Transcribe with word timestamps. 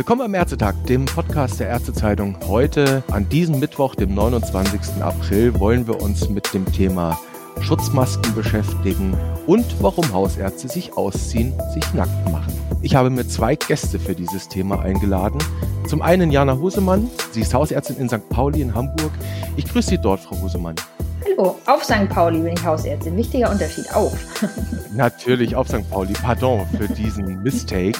Willkommen 0.00 0.22
am 0.22 0.34
Ärztetag, 0.34 0.74
dem 0.88 1.04
Podcast 1.04 1.60
der 1.60 1.68
Ärztezeitung. 1.68 2.36
Heute, 2.48 3.02
an 3.10 3.28
diesem 3.28 3.60
Mittwoch, 3.60 3.94
dem 3.94 4.14
29. 4.14 5.02
April, 5.02 5.60
wollen 5.60 5.86
wir 5.86 6.00
uns 6.00 6.28
mit 6.30 6.54
dem 6.54 6.64
Thema 6.72 7.20
Schutzmasken 7.60 8.34
beschäftigen 8.34 9.14
und 9.46 9.66
warum 9.82 10.10
Hausärzte 10.12 10.68
sich 10.68 10.96
ausziehen, 10.96 11.52
sich 11.74 11.92
nackt 11.92 12.30
machen. 12.32 12.52
Ich 12.82 12.94
habe 12.94 13.10
mir 13.10 13.28
zwei 13.28 13.56
Gäste 13.56 13.98
für 13.98 14.14
dieses 14.14 14.48
Thema 14.48 14.80
eingeladen. 14.80 15.38
Zum 15.86 16.02
einen 16.02 16.30
Jana 16.30 16.56
Husemann, 16.56 17.10
sie 17.32 17.42
ist 17.42 17.52
Hausärztin 17.52 17.98
in 17.98 18.08
St. 18.08 18.26
Pauli 18.30 18.62
in 18.62 18.74
Hamburg. 18.74 19.12
Ich 19.56 19.66
grüße 19.66 19.90
Sie 19.90 19.98
dort, 19.98 20.20
Frau 20.20 20.40
Husemann. 20.40 20.76
Hallo, 21.24 21.58
auf 21.66 21.84
St. 21.84 22.08
Pauli 22.08 22.40
bin 22.40 22.54
ich 22.54 22.64
Hausärztin. 22.64 23.16
Wichtiger 23.16 23.50
Unterschied, 23.50 23.94
auf. 23.94 24.16
Natürlich 24.94 25.54
auf 25.54 25.68
St. 25.68 25.88
Pauli, 25.90 26.14
pardon 26.14 26.66
für 26.76 26.88
diesen 26.88 27.42
Mistake. 27.42 27.98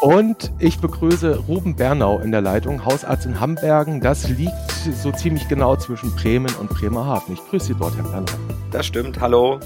Und 0.00 0.52
ich 0.58 0.78
begrüße 0.80 1.38
Ruben 1.48 1.74
Bernau 1.76 2.18
in 2.18 2.30
der 2.30 2.40
Leitung, 2.40 2.84
Hausarzt 2.84 3.26
in 3.26 3.40
Hambergen. 3.40 4.00
Das 4.00 4.28
liegt 4.28 4.70
so 4.94 5.10
ziemlich 5.10 5.48
genau 5.48 5.76
zwischen 5.76 6.14
Bremen 6.14 6.54
und 6.60 6.70
Bremerhaven. 6.70 7.34
Ich 7.34 7.40
grüße 7.48 7.66
Sie 7.66 7.74
dort, 7.74 7.96
Herr 7.96 8.04
Bernau. 8.04 8.32
Das 8.70 8.86
stimmt, 8.86 9.20
hallo. 9.20 9.58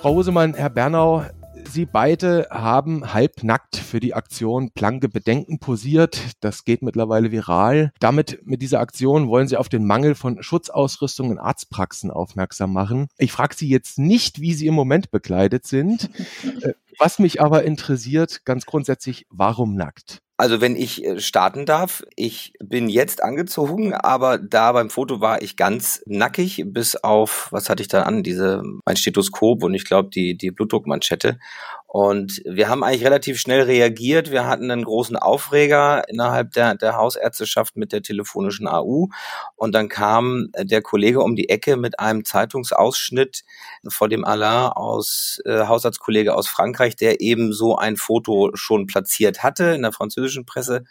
Frau 0.00 0.14
Husemann, 0.14 0.54
Herr 0.54 0.70
Bernau, 0.70 1.22
Sie 1.70 1.86
beide 1.86 2.48
haben 2.50 3.12
halbnackt 3.12 3.76
für 3.76 4.00
die 4.00 4.14
Aktion 4.14 4.70
Planke 4.70 5.08
Bedenken 5.08 5.58
posiert. 5.58 6.20
Das 6.40 6.64
geht 6.64 6.82
mittlerweile 6.82 7.30
viral. 7.30 7.92
Damit, 8.00 8.40
mit 8.44 8.62
dieser 8.62 8.80
Aktion 8.80 9.28
wollen 9.28 9.48
Sie 9.48 9.56
auf 9.56 9.68
den 9.68 9.86
Mangel 9.86 10.14
von 10.14 10.42
Schutzausrüstung 10.42 11.30
in 11.30 11.38
Arztpraxen 11.38 12.10
aufmerksam 12.10 12.72
machen. 12.72 13.08
Ich 13.18 13.32
frage 13.32 13.54
Sie 13.54 13.68
jetzt 13.68 13.98
nicht, 13.98 14.40
wie 14.40 14.54
Sie 14.54 14.66
im 14.66 14.74
Moment 14.74 15.10
bekleidet 15.10 15.66
sind. 15.66 16.10
Äh, 16.62 16.72
was 16.98 17.18
mich 17.18 17.40
aber 17.40 17.64
interessiert, 17.64 18.44
ganz 18.44 18.66
grundsätzlich, 18.66 19.26
warum 19.30 19.74
nackt? 19.74 20.22
Also 20.40 20.60
wenn 20.60 20.76
ich 20.76 21.04
äh, 21.04 21.18
starten 21.18 21.66
darf, 21.66 22.04
ich 22.14 22.52
bin 22.62 22.88
jetzt 22.88 23.24
angezogen, 23.24 23.92
aber 23.92 24.38
da 24.38 24.70
beim 24.70 24.88
Foto 24.88 25.20
war 25.20 25.42
ich 25.42 25.56
ganz 25.56 26.00
nackig, 26.06 26.62
bis 26.64 26.94
auf, 26.94 27.48
was 27.50 27.68
hatte 27.68 27.82
ich 27.82 27.88
da 27.88 28.04
an, 28.04 28.22
diese, 28.22 28.62
mein 28.86 28.96
Stethoskop 28.96 29.64
und 29.64 29.74
ich 29.74 29.84
glaube 29.84 30.10
die, 30.10 30.36
die 30.38 30.52
Blutdruckmanschette. 30.52 31.40
Und 31.90 32.42
wir 32.44 32.68
haben 32.68 32.84
eigentlich 32.84 33.06
relativ 33.06 33.40
schnell 33.40 33.62
reagiert. 33.62 34.30
Wir 34.30 34.46
hatten 34.46 34.70
einen 34.70 34.84
großen 34.84 35.16
Aufreger 35.16 36.06
innerhalb 36.06 36.52
der, 36.52 36.74
der 36.74 36.96
Hausärzteschaft 36.96 37.78
mit 37.78 37.92
der 37.92 38.02
telefonischen 38.02 38.68
AU. 38.68 39.06
Und 39.56 39.74
dann 39.74 39.88
kam 39.88 40.50
der 40.54 40.82
Kollege 40.82 41.22
um 41.22 41.34
die 41.34 41.48
Ecke 41.48 41.78
mit 41.78 41.98
einem 41.98 42.26
Zeitungsausschnitt 42.26 43.42
vor 43.88 44.10
dem 44.10 44.26
Alain 44.26 44.70
aus 44.70 45.40
äh, 45.46 45.66
Hausarztkollege 45.66 46.34
aus 46.34 46.46
Frankreich, 46.46 46.94
der 46.94 47.22
eben 47.22 47.54
so 47.54 47.76
ein 47.76 47.96
Foto 47.96 48.50
schon 48.52 48.86
platziert 48.86 49.42
hatte 49.42 49.64
in 49.70 49.80
der 49.80 49.92
französischen 49.92 50.44
Presse. 50.44 50.84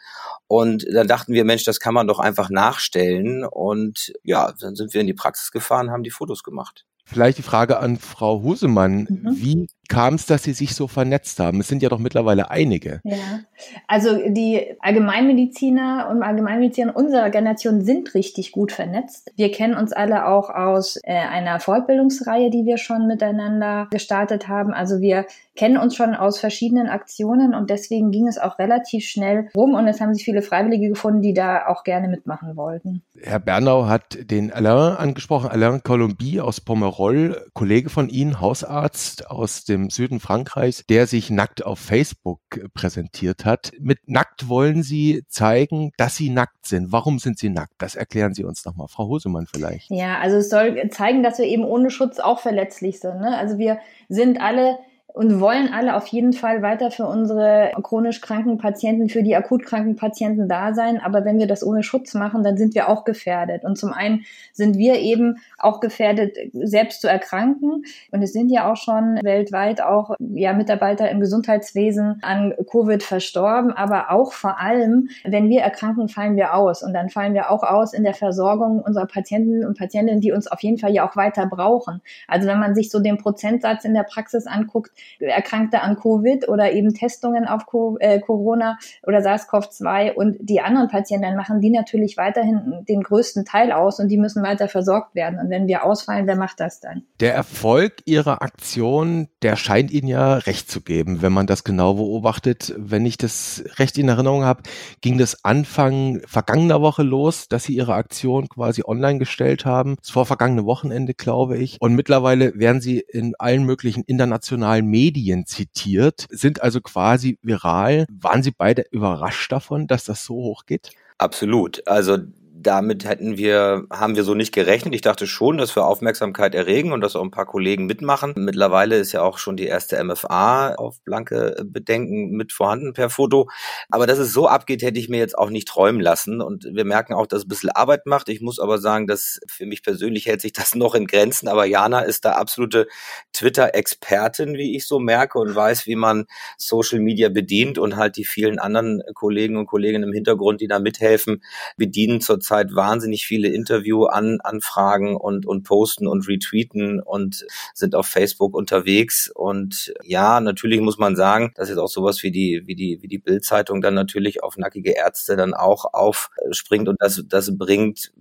Und 0.48 0.84
dann 0.92 1.08
dachten 1.08 1.32
wir, 1.32 1.46
Mensch, 1.46 1.64
das 1.64 1.80
kann 1.80 1.94
man 1.94 2.08
doch 2.08 2.18
einfach 2.18 2.50
nachstellen. 2.50 3.46
Und 3.46 4.14
ja, 4.24 4.52
dann 4.60 4.76
sind 4.76 4.96
wir 4.96 5.02
in 5.02 5.08
die 5.08 5.14
Praxis 5.14 5.52
gefahren, 5.52 5.92
haben 5.92 6.04
die 6.04 6.10
Fotos 6.10 6.42
gemacht. 6.42 6.86
Vielleicht 7.10 7.38
die 7.38 7.44
Frage 7.44 7.80
an 7.80 7.98
Frau 7.98 8.42
Husemann. 8.42 9.08
Mhm. 9.10 9.36
Wie 9.38 9.68
kam 9.88 10.16
es, 10.16 10.26
dass 10.26 10.44
Sie 10.44 10.54
sich 10.54 10.76
so 10.76 10.88
vernetzt 10.88 11.40
haben? 11.40 11.60
Es 11.60 11.68
sind 11.68 11.82
ja 11.82 11.90
doch 11.90 12.00
mittlerweile 12.00 12.52
einige. 12.52 13.02
Ja, 13.04 13.40
also 13.88 14.18
die 14.28 14.76
Allgemeinmediziner 14.80 16.10
und 16.12 16.24
Allgemeinmediziner 16.24 16.96
unserer 16.96 17.30
Generation 17.30 17.82
sind 17.82 18.14
richtig 18.14 18.52
gut 18.52 18.72
vernetzt. 18.72 19.32
Wir 19.36 19.52
kennen 19.52 19.76
uns 19.76 19.94
alle 19.94 20.28
auch 20.28 20.50
aus 20.50 20.98
äh, 21.04 21.14
einer 21.14 21.60
Fortbildungsreihe, 21.60 22.50
die 22.50 22.66
wir 22.66 22.78
schon 22.78 23.08
miteinander 23.08 23.88
gestartet 23.92 24.48
haben. 24.48 24.74
Also 24.74 25.02
wir 25.02 25.26
kennen 25.56 25.78
uns 25.78 25.96
schon 25.96 26.16
aus 26.16 26.40
verschiedenen 26.40 26.88
Aktionen 26.88 27.54
und 27.54 27.70
deswegen 27.70 28.12
ging 28.12 28.28
es 28.28 28.38
auch 28.38 28.60
relativ 28.60 29.06
schnell 29.06 29.50
rum 29.56 29.74
und 29.74 29.88
es 29.88 30.00
haben 30.00 30.14
sich 30.14 30.24
viele 30.24 30.42
Freiwillige 30.42 30.90
gefunden, 30.90 31.22
die 31.22 31.34
da 31.34 31.68
auch 31.68 31.84
gerne 31.84 32.08
mitmachen 32.08 32.56
wollten. 32.56 33.02
Herr 33.22 33.40
Bernau 33.40 33.88
hat 33.88 34.18
den 34.30 34.54
Alain 34.54 34.96
angesprochen, 34.98 35.50
Alain 35.50 35.82
Colombi 35.84 36.40
aus 36.40 36.62
Pomerol, 36.62 37.50
Kollege 37.54 37.90
von 37.90 38.10
Ihnen, 38.10 38.40
Hausarzt 38.40 39.30
aus 39.30 39.66
dem 39.66 39.77
dem 39.78 39.90
Süden 39.90 40.20
Frankreichs, 40.20 40.86
der 40.90 41.08
sich 41.08 41.30
nackt 41.30 41.66
auf 41.66 41.80
Facebook 41.80 42.40
präsentiert 42.74 43.46
hat. 43.46 43.72
Mit 43.80 44.08
nackt 44.08 44.50
wollen 44.50 44.84
Sie 44.84 45.24
zeigen, 45.28 45.92
dass 45.98 46.16
Sie 46.16 46.30
nackt 46.30 46.66
sind. 46.66 46.92
Warum 46.92 47.20
sind 47.20 47.40
Sie 47.40 47.50
nackt? 47.50 47.74
Das 47.78 47.96
erklären 47.96 48.34
Sie 48.34 48.44
uns 48.44 48.66
nochmal. 48.66 48.88
Frau 48.88 49.08
Hosemann 49.08 49.48
vielleicht. 49.48 49.90
Ja, 49.90 50.20
also 50.20 50.38
es 50.38 50.50
soll 50.50 50.90
zeigen, 50.90 51.24
dass 51.24 51.40
wir 51.40 51.46
eben 51.46 51.64
ohne 51.64 51.90
Schutz 51.90 52.20
auch 52.20 52.40
verletzlich 52.40 53.00
sind. 53.00 53.20
Ne? 53.20 53.38
Also 53.38 53.58
wir 53.58 53.80
sind 54.10 54.42
alle 54.42 54.78
und 55.18 55.40
wollen 55.40 55.74
alle 55.74 55.96
auf 55.96 56.06
jeden 56.08 56.32
Fall 56.32 56.62
weiter 56.62 56.92
für 56.92 57.06
unsere 57.08 57.72
chronisch 57.82 58.22
kranken 58.22 58.60
Patienten, 58.60 59.10
für 59.10 59.24
die 59.24 59.36
akut 59.36 59.66
kranken 59.66 59.96
Patienten 59.96 60.48
da 60.48 60.76
sein. 60.76 61.02
Aber 61.02 61.26
wenn 61.26 61.40
wir 61.40 61.48
das 61.48 61.66
ohne 61.66 61.82
Schutz 61.82 62.14
machen, 62.14 62.44
dann 62.44 62.56
sind 62.56 62.76
wir 62.76 62.88
auch 62.88 63.04
gefährdet. 63.04 63.64
Und 63.64 63.78
zum 63.78 63.92
einen 63.92 64.26
sind 64.54 64.78
wir 64.78 65.00
eben 65.00 65.38
auch 65.58 65.80
gefährdet, 65.80 66.38
selbst 66.54 67.02
zu 67.02 67.08
erkranken. 67.08 67.84
Und 68.12 68.22
es 68.22 68.32
sind 68.32 68.50
ja 68.50 68.72
auch 68.72 68.78
schon 68.78 69.20
weltweit 69.24 69.82
auch 69.82 70.16
ja, 70.20 70.54
Mitarbeiter 70.54 71.10
im 71.10 71.20
Gesundheitswesen 71.20 72.20
an 72.22 72.54
Covid 72.70 73.02
verstorben. 73.02 73.72
Aber 73.72 74.12
auch 74.12 74.34
vor 74.34 74.60
allem, 74.60 75.10
wenn 75.24 75.50
wir 75.50 75.62
erkranken, 75.62 76.10
fallen 76.10 76.36
wir 76.36 76.54
aus. 76.54 76.84
Und 76.84 76.94
dann 76.94 77.10
fallen 77.10 77.34
wir 77.34 77.50
auch 77.50 77.64
aus 77.64 77.94
in 77.94 78.04
der 78.04 78.14
Versorgung 78.14 78.82
unserer 78.82 79.08
Patienten 79.08 79.66
und 79.66 79.80
Patientinnen, 79.80 80.22
die 80.22 80.32
uns 80.32 80.46
auf 80.46 80.62
jeden 80.62 80.78
Fall 80.78 80.92
ja 80.92 81.10
auch 81.10 81.16
weiter 81.16 81.48
brauchen. 81.48 82.02
Also 82.28 82.48
wenn 82.48 82.60
man 82.60 82.76
sich 82.76 82.92
so 82.92 83.00
den 83.00 83.18
Prozentsatz 83.18 83.84
in 83.84 83.96
der 83.96 84.04
Praxis 84.04 84.46
anguckt, 84.46 84.92
Erkrankte 85.20 85.82
an 85.82 85.98
Covid 85.98 86.48
oder 86.48 86.72
eben 86.72 86.94
Testungen 86.94 87.46
auf 87.46 87.64
äh, 88.00 88.20
Corona 88.20 88.78
oder 89.04 89.20
SARS-CoV-2 89.20 90.14
und 90.14 90.38
die 90.40 90.62
anderen 90.62 90.88
Patienten 90.88 91.36
machen 91.36 91.62
die 91.62 91.70
natürlich 91.70 92.18
weiterhin 92.18 92.86
den 92.88 93.04
größten 93.04 93.46
Teil 93.46 93.72
aus 93.72 94.00
und 94.00 94.10
die 94.10 94.18
müssen 94.18 94.44
weiter 94.44 94.68
versorgt 94.68 95.16
werden. 95.16 95.40
Und 95.40 95.50
wenn 95.50 95.68
wir 95.68 95.84
ausfallen, 95.84 96.28
wer 96.28 96.36
macht 96.36 96.60
das 96.60 96.80
dann? 96.80 97.04
Der 97.20 97.34
Erfolg 97.34 97.96
Ihrer 98.06 98.42
Aktion, 98.42 99.28
der 99.42 99.56
scheint 99.56 99.92
Ihnen 99.92 100.08
ja 100.08 100.36
recht 100.36 100.70
zu 100.70 100.82
geben, 100.82 101.22
wenn 101.22 101.34
man 101.34 101.48
das 101.48 101.64
genau 101.64 101.96
beobachtet. 101.96 102.74
Wenn 102.78 103.06
ich 103.06 103.18
das 103.18 103.64
recht 103.78 103.98
in 103.98 104.10
Erinnerung 104.10 104.44
habe, 104.44 104.64
ging 105.02 105.18
das 105.18 105.44
Anfang 105.44 106.22
vergangener 106.26 106.82
Woche 106.82 107.04
los, 107.04 107.48
dass 107.48 107.64
Sie 107.64 107.76
Ihre 107.76 107.94
Aktion 107.94 108.50
quasi 108.50 108.84
online 108.86 109.20
gestellt 109.20 109.66
haben. 109.66 109.96
Das 109.98 110.10
vor 110.10 110.26
vergangene 110.26 110.66
Wochenende, 110.66 111.14
glaube 111.14 111.58
ich. 111.58 111.78
Und 111.80 111.94
mittlerweile 111.94 112.58
werden 112.58 112.82
Sie 112.82 113.00
in 113.00 113.34
allen 113.38 113.64
möglichen 113.64 114.04
internationalen 114.04 114.87
Medien 114.90 115.46
zitiert, 115.46 116.26
sind 116.30 116.62
also 116.62 116.82
quasi 116.82 117.38
viral. 117.42 118.06
Waren 118.10 118.44
Sie 118.44 118.52
beide 118.52 118.86
überrascht 118.92 119.52
davon, 119.52 119.88
dass 119.88 120.06
das 120.06 120.24
so 120.24 120.36
hoch 120.36 120.66
geht? 120.66 120.92
Absolut. 121.20 121.86
Also 121.88 122.18
damit 122.60 123.06
hätten 123.06 123.38
wir, 123.38 123.86
haben 123.92 124.16
wir 124.16 124.24
so 124.24 124.34
nicht 124.34 124.54
gerechnet. 124.54 124.96
Ich 124.96 125.02
dachte 125.02 125.28
schon, 125.28 125.58
dass 125.58 125.76
wir 125.76 125.86
Aufmerksamkeit 125.86 126.56
erregen 126.56 126.92
und 126.92 127.02
dass 127.02 127.16
auch 127.16 127.24
ein 127.24 127.32
paar 127.32 127.46
Kollegen 127.46 127.86
mitmachen. 127.86 128.34
Mittlerweile 128.36 128.98
ist 128.98 129.12
ja 129.12 129.22
auch 129.22 129.38
schon 129.38 129.58
die 129.58 129.68
erste 129.68 130.04
MFA 130.04 130.76
auf 130.76 131.02
blanke 131.04 131.56
Bedenken 131.66 132.32
mit 132.32 132.52
vorhanden 132.52 132.94
per 132.94 133.10
Foto. 133.10 133.50
Aber 133.90 134.08
dass 134.08 134.18
es 134.18 134.34
so 134.34 134.48
abgeht, 134.48 134.82
hätte 134.82 135.00
ich 135.00 135.10
mir 135.10 135.20
jetzt 135.20 135.38
auch 135.38 135.50
nicht 135.50 135.68
träumen 135.68 136.02
lassen. 136.02 136.42
Und 136.42 136.66
wir 136.72 136.86
merken 136.86 137.14
auch, 137.14 137.28
dass 137.28 137.40
es 137.40 137.46
ein 137.46 137.50
bisschen 137.50 137.70
Arbeit 137.70 138.06
macht. 138.06 138.28
Ich 138.30 138.42
muss 138.42 138.60
aber 138.60 138.80
sagen, 138.80 139.06
dass 139.06 139.40
für 139.48 139.66
mich 139.66 139.84
persönlich 139.84 140.26
hält 140.26 140.42
sich 140.42 140.54
das 140.54 140.74
noch 140.76 140.96
in 140.96 141.06
Grenzen. 141.06 141.48
Aber 141.48 141.66
Jana 141.66 142.02
ist 142.02 142.26
da 142.26 142.34
absolute 142.34 142.88
Twitter-Expertin, 143.34 144.56
wie 144.56 144.76
ich 144.76 144.88
so 144.88 145.00
merke 145.00 145.38
und 145.38 145.54
weiß, 145.54 145.86
wie 145.86 145.96
man 145.96 146.26
Social 146.58 147.00
Media 147.00 147.30
bedient 147.30 147.78
und 147.78 147.98
halt 147.98 148.18
die 148.18 148.26
vielen 148.26 148.58
anderen 148.58 149.02
Kollegen 149.14 149.58
und 149.58 149.68
Kolleginnen 149.68 150.10
im 150.10 150.14
Hintergrund, 150.14 150.62
die 150.62 150.68
da 150.68 150.80
mithelfen, 150.80 151.44
bedienen 151.78 152.20
zur 152.20 152.40
zurzeit 152.48 152.74
wahnsinnig 152.76 153.26
viele 153.26 153.50
Interview-Anfragen 153.50 155.18
und, 155.18 155.46
und 155.46 155.64
posten 155.64 156.08
und 156.08 156.28
retweeten 156.28 157.02
und 157.02 157.46
sind 157.74 157.94
auf 157.94 158.08
Facebook 158.08 158.56
unterwegs. 158.56 159.30
Und 159.34 159.94
ja, 160.04 160.40
natürlich 160.40 160.80
muss 160.80 160.98
man 160.98 161.16
sagen, 161.16 161.52
dass 161.56 161.70
jetzt 161.70 161.78
auch 161.78 161.90
sowas 161.90 162.24
wie 162.24 162.32
die, 162.32 162.64
wie 162.66 162.76
die, 162.76 163.00
wie 163.02 163.08
die 163.10 163.18
Bildzeitung 163.18 163.82
dann 163.82 163.96
natürlich 163.96 164.44
auf 164.44 164.58
nackige 164.58 164.92
Ärzte 164.92 165.36
dann 165.36 165.54
auch 165.54 165.94
aufspringt 165.94 166.88
und 166.88 167.02
das, 167.02 167.24
das 167.28 167.58
bringt 167.58 168.12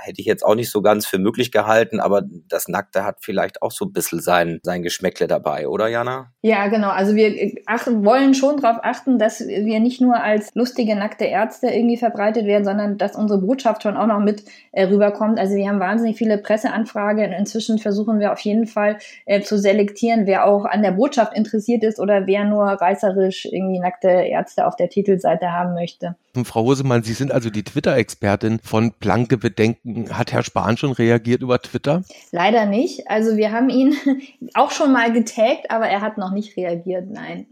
hätte 0.00 0.20
ich 0.20 0.26
jetzt 0.26 0.44
auch 0.44 0.54
nicht 0.54 0.70
so 0.70 0.82
ganz 0.82 1.06
für 1.06 1.18
möglich 1.18 1.52
gehalten, 1.52 2.00
aber 2.00 2.22
das 2.48 2.68
Nackte 2.68 3.04
hat 3.04 3.18
vielleicht 3.20 3.62
auch 3.62 3.72
so 3.72 3.86
ein 3.86 3.92
bisschen 3.92 4.20
sein, 4.20 4.60
sein 4.62 4.82
Geschmäckle 4.82 5.26
dabei, 5.26 5.68
oder 5.68 5.88
Jana? 5.88 6.32
Ja, 6.42 6.68
genau. 6.68 6.88
Also 6.88 7.14
wir 7.14 7.54
achten, 7.66 8.04
wollen 8.04 8.34
schon 8.34 8.60
darauf 8.60 8.78
achten, 8.82 9.18
dass 9.18 9.40
wir 9.40 9.80
nicht 9.80 10.00
nur 10.00 10.22
als 10.22 10.54
lustige 10.54 10.96
nackte 10.96 11.24
Ärzte 11.24 11.68
irgendwie 11.68 11.96
verbreitet 11.96 12.46
werden, 12.46 12.64
sondern 12.64 12.98
dass 12.98 13.16
unsere 13.16 13.40
Botschaft 13.40 13.82
schon 13.82 13.96
auch 13.96 14.06
noch 14.06 14.20
mit 14.20 14.44
äh, 14.72 14.84
rüberkommt. 14.84 15.38
Also 15.38 15.54
wir 15.54 15.68
haben 15.68 15.80
wahnsinnig 15.80 16.16
viele 16.16 16.38
Presseanfragen 16.38 17.26
und 17.26 17.32
inzwischen 17.32 17.78
versuchen 17.78 18.20
wir 18.20 18.32
auf 18.32 18.40
jeden 18.40 18.66
Fall 18.66 18.98
äh, 19.26 19.40
zu 19.40 19.58
selektieren, 19.58 20.26
wer 20.26 20.46
auch 20.46 20.64
an 20.64 20.82
der 20.82 20.92
Botschaft 20.92 21.36
interessiert 21.36 21.84
ist 21.84 22.00
oder 22.00 22.26
wer 22.26 22.44
nur 22.44 22.64
reißerisch 22.64 23.46
irgendwie 23.46 23.78
nackte 23.78 24.08
Ärzte 24.08 24.66
auf 24.66 24.76
der 24.76 24.88
Titelseite 24.88 25.52
haben 25.52 25.74
möchte. 25.74 26.16
Frau 26.44 26.62
Hosemann, 26.62 27.02
Sie 27.02 27.12
sind 27.12 27.32
also 27.32 27.50
die 27.50 27.64
Twitter-Expertin 27.64 28.60
von 28.62 28.92
Planke 28.92 29.36
Bedenken 29.36 29.89
Hat 30.10 30.32
Herr 30.32 30.42
Spahn 30.42 30.76
schon 30.76 30.92
reagiert 30.92 31.42
über 31.42 31.60
Twitter? 31.60 32.02
Leider 32.32 32.66
nicht. 32.66 33.08
Also 33.08 33.36
wir 33.36 33.52
haben 33.52 33.68
ihn 33.70 33.94
auch 34.54 34.70
schon 34.70 34.92
mal 34.92 35.12
getaggt, 35.12 35.70
aber 35.70 35.86
er 35.86 36.00
hat 36.00 36.18
noch 36.18 36.32
nicht 36.32 36.56
reagiert. 36.56 37.08
Nein. 37.10 37.46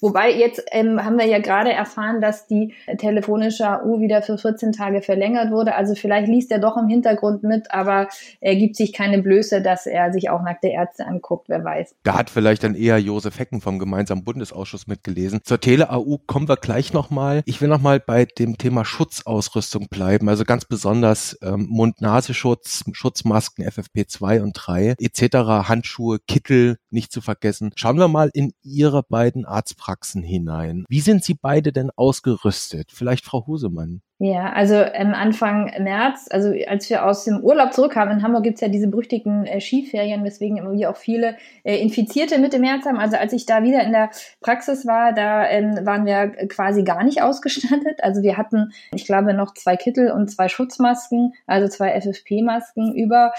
Wobei 0.00 0.32
jetzt 0.32 0.62
ähm, 0.72 1.04
haben 1.04 1.18
wir 1.18 1.26
ja 1.26 1.38
gerade 1.38 1.72
erfahren, 1.72 2.20
dass 2.20 2.46
die 2.46 2.74
telefonische 2.98 3.68
AU 3.68 4.00
wieder 4.00 4.22
für 4.22 4.38
14 4.38 4.72
Tage 4.72 5.02
verlängert 5.02 5.50
wurde. 5.50 5.74
Also 5.74 5.94
vielleicht 5.94 6.28
liest 6.28 6.50
er 6.50 6.58
doch 6.58 6.76
im 6.76 6.88
Hintergrund 6.88 7.42
mit, 7.42 7.70
aber 7.70 8.08
er 8.40 8.56
gibt 8.56 8.76
sich 8.76 8.92
keine 8.92 9.22
Blöße, 9.22 9.62
dass 9.62 9.86
er 9.86 10.12
sich 10.12 10.30
auch 10.30 10.42
nackte 10.42 10.68
Ärzte 10.68 11.06
anguckt. 11.06 11.48
Wer 11.48 11.64
weiß. 11.64 11.94
Da 12.02 12.18
hat 12.18 12.30
vielleicht 12.30 12.64
dann 12.64 12.74
eher 12.74 12.98
Josef 12.98 13.38
Hecken 13.38 13.60
vom 13.60 13.78
gemeinsamen 13.78 14.24
Bundesausschuss 14.24 14.86
mitgelesen. 14.86 15.40
Zur 15.44 15.60
Tele-AU 15.60 16.18
kommen 16.26 16.48
wir 16.48 16.56
gleich 16.56 16.92
nochmal. 16.92 17.42
Ich 17.46 17.60
will 17.60 17.68
nochmal 17.68 18.00
bei 18.00 18.24
dem 18.24 18.58
Thema 18.58 18.84
Schutzausrüstung 18.84 19.88
bleiben. 19.88 20.28
Also 20.28 20.44
ganz 20.44 20.64
besonders 20.64 21.38
ähm, 21.42 21.66
Mund-Nasenschutz, 21.82 22.84
Schutzmasken 22.92 23.64
FFP2 23.66 24.40
und 24.40 24.52
3 24.52 24.94
etc., 25.00 25.68
Handschuhe, 25.68 26.20
Kittel 26.20 26.78
nicht 26.90 27.10
zu 27.10 27.20
vergessen. 27.20 27.72
Schauen 27.74 27.98
wir 27.98 28.06
mal 28.06 28.30
in 28.32 28.52
Ihre 28.62 29.02
beiden 29.02 29.44
Arztpraxen 29.44 30.22
hinein. 30.22 30.84
Wie 30.88 31.00
sind 31.00 31.24
Sie 31.24 31.34
beide 31.34 31.72
denn 31.72 31.90
ausgerüstet? 31.96 32.92
Vielleicht 32.92 33.24
Frau 33.24 33.48
Husemann. 33.48 34.00
Ja, 34.24 34.52
also 34.52 34.76
ähm, 34.76 35.14
Anfang 35.14 35.72
März, 35.80 36.28
also 36.30 36.54
als 36.68 36.88
wir 36.88 37.04
aus 37.04 37.24
dem 37.24 37.40
Urlaub 37.40 37.72
zurückkamen, 37.72 38.18
in 38.18 38.22
Hamburg 38.22 38.44
gibt's 38.44 38.60
ja 38.60 38.68
diese 38.68 38.86
berüchtigten 38.86 39.46
äh, 39.46 39.60
Skiferien, 39.60 40.22
weswegen 40.22 40.58
wieder 40.70 40.90
auch 40.90 40.96
viele 40.96 41.34
äh, 41.64 41.82
Infizierte 41.82 42.38
Mitte 42.38 42.60
März 42.60 42.86
haben. 42.86 42.98
Also 42.98 43.16
als 43.16 43.32
ich 43.32 43.46
da 43.46 43.64
wieder 43.64 43.82
in 43.82 43.90
der 43.90 44.10
Praxis 44.40 44.86
war, 44.86 45.12
da 45.12 45.48
ähm, 45.48 45.84
waren 45.84 46.06
wir 46.06 46.28
quasi 46.46 46.84
gar 46.84 47.02
nicht 47.02 47.20
ausgestattet. 47.22 47.98
Also 48.00 48.22
wir 48.22 48.36
hatten, 48.36 48.72
ich 48.94 49.06
glaube, 49.06 49.34
noch 49.34 49.54
zwei 49.54 49.76
Kittel 49.76 50.12
und 50.12 50.30
zwei 50.30 50.48
Schutzmasken, 50.48 51.34
also 51.48 51.66
zwei 51.66 52.00
FFP-Masken 52.00 52.94
über, 52.94 53.32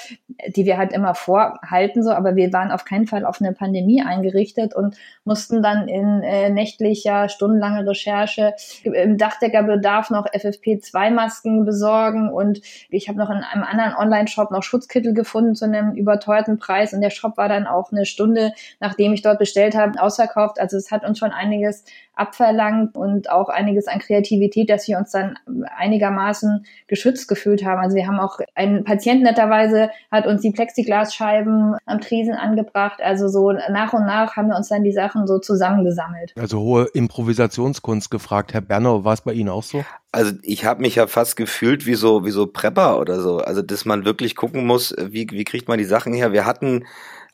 die 0.54 0.66
wir 0.66 0.78
halt 0.78 0.92
immer 0.92 1.16
vorhalten, 1.16 2.04
so, 2.04 2.12
aber 2.12 2.36
wir 2.36 2.52
waren 2.52 2.72
auf 2.72 2.84
keinen 2.84 3.08
Fall 3.08 3.24
auf 3.24 3.40
eine 3.40 3.54
Pandemie 3.54 4.04
eingerichtet 4.04 4.76
und 4.76 4.98
mussten 5.24 5.64
dann 5.64 5.88
in 5.88 6.24
äh, 6.24 6.50
nächtlicher, 6.50 7.30
stundenlanger 7.30 7.88
Recherche 7.88 8.54
im 8.84 9.18
Dachdeckerbedarf 9.18 10.10
noch 10.10 10.28
FFP 10.34 10.73
FFP2-Masken 10.78 11.66
besorgen 11.66 12.30
und 12.30 12.62
ich 12.90 13.08
habe 13.08 13.18
noch 13.18 13.30
in 13.30 13.38
einem 13.38 13.64
anderen 13.64 13.96
Online-Shop 13.96 14.52
noch 14.52 14.64
Schutzkittel 14.64 15.14
gefunden 15.14 15.56
zu 15.56 15.66
einem 15.66 15.94
überteuerten 15.94 16.58
Preis 16.58 16.94
und 16.94 17.02
der 17.02 17.10
Shop 17.10 17.38
war 17.38 17.50
dann 17.50 17.68
auch 17.68 17.92
eine 17.92 18.06
Stunde, 18.06 18.54
nachdem 18.80 19.14
ich 19.14 19.22
dort 19.22 19.40
bestellt 19.40 19.76
habe, 19.76 20.02
ausverkauft. 20.02 20.60
Also 20.60 20.78
es 20.78 20.92
hat 20.92 21.06
uns 21.06 21.20
schon 21.20 21.32
einiges 21.32 21.84
abverlangt 22.16 22.96
und 22.96 23.32
auch 23.32 23.50
einiges 23.50 23.88
an 23.88 24.00
Kreativität, 24.00 24.70
dass 24.70 24.88
wir 24.88 24.98
uns 24.98 25.12
dann 25.12 25.38
einigermaßen 25.78 26.66
geschützt 26.88 27.28
gefühlt 27.28 27.66
haben. 27.66 27.82
Also 27.82 27.96
wir 27.96 28.08
haben 28.08 28.20
auch 28.20 28.40
ein 28.56 28.84
Patient 28.84 29.24
netterweise 29.24 29.90
hat 30.12 30.28
uns 30.28 30.42
die 30.42 30.52
Plexiglasscheiben 30.52 31.76
am 31.86 32.02
Tresen 32.02 32.36
angebracht. 32.36 33.02
Also 33.02 33.28
so 33.28 33.52
nach 33.52 33.94
und 33.94 34.06
nach 34.06 34.36
haben 34.36 34.50
wir 34.50 34.58
uns 34.58 34.70
dann 34.70 34.84
die 34.84 34.92
Sachen 34.92 35.28
so 35.28 35.40
zusammengesammelt. 35.40 36.34
Also 36.38 36.60
hohe 36.60 36.86
Improvisationskunst 36.94 38.12
gefragt. 38.12 38.54
Herr 38.54 38.62
Bernau, 38.62 39.04
war 39.04 39.14
es 39.14 39.22
bei 39.22 39.34
Ihnen 39.34 39.50
auch 39.50 39.64
so? 39.64 39.84
Also 40.12 40.34
ich 40.44 40.63
habe 40.66 40.82
mich 40.82 40.96
ja 40.96 41.08
fast 41.08 41.36
gefühlt 41.36 41.86
wie 41.86 41.96
so 41.96 42.26
wie 42.26 42.32
so 42.32 42.48
Prepper 42.48 43.00
oder 43.00 43.20
so. 43.22 43.40
Also 43.40 43.62
dass 43.62 43.86
man 43.86 44.06
wirklich 44.06 44.36
gucken 44.36 44.66
muss, 44.66 44.96
wie 45.00 45.28
wie 45.32 45.44
kriegt 45.44 45.68
man 45.68 45.78
die 45.78 45.86
Sachen 45.86 46.14
her. 46.14 46.32
Wir 46.34 46.46
hatten 46.46 46.86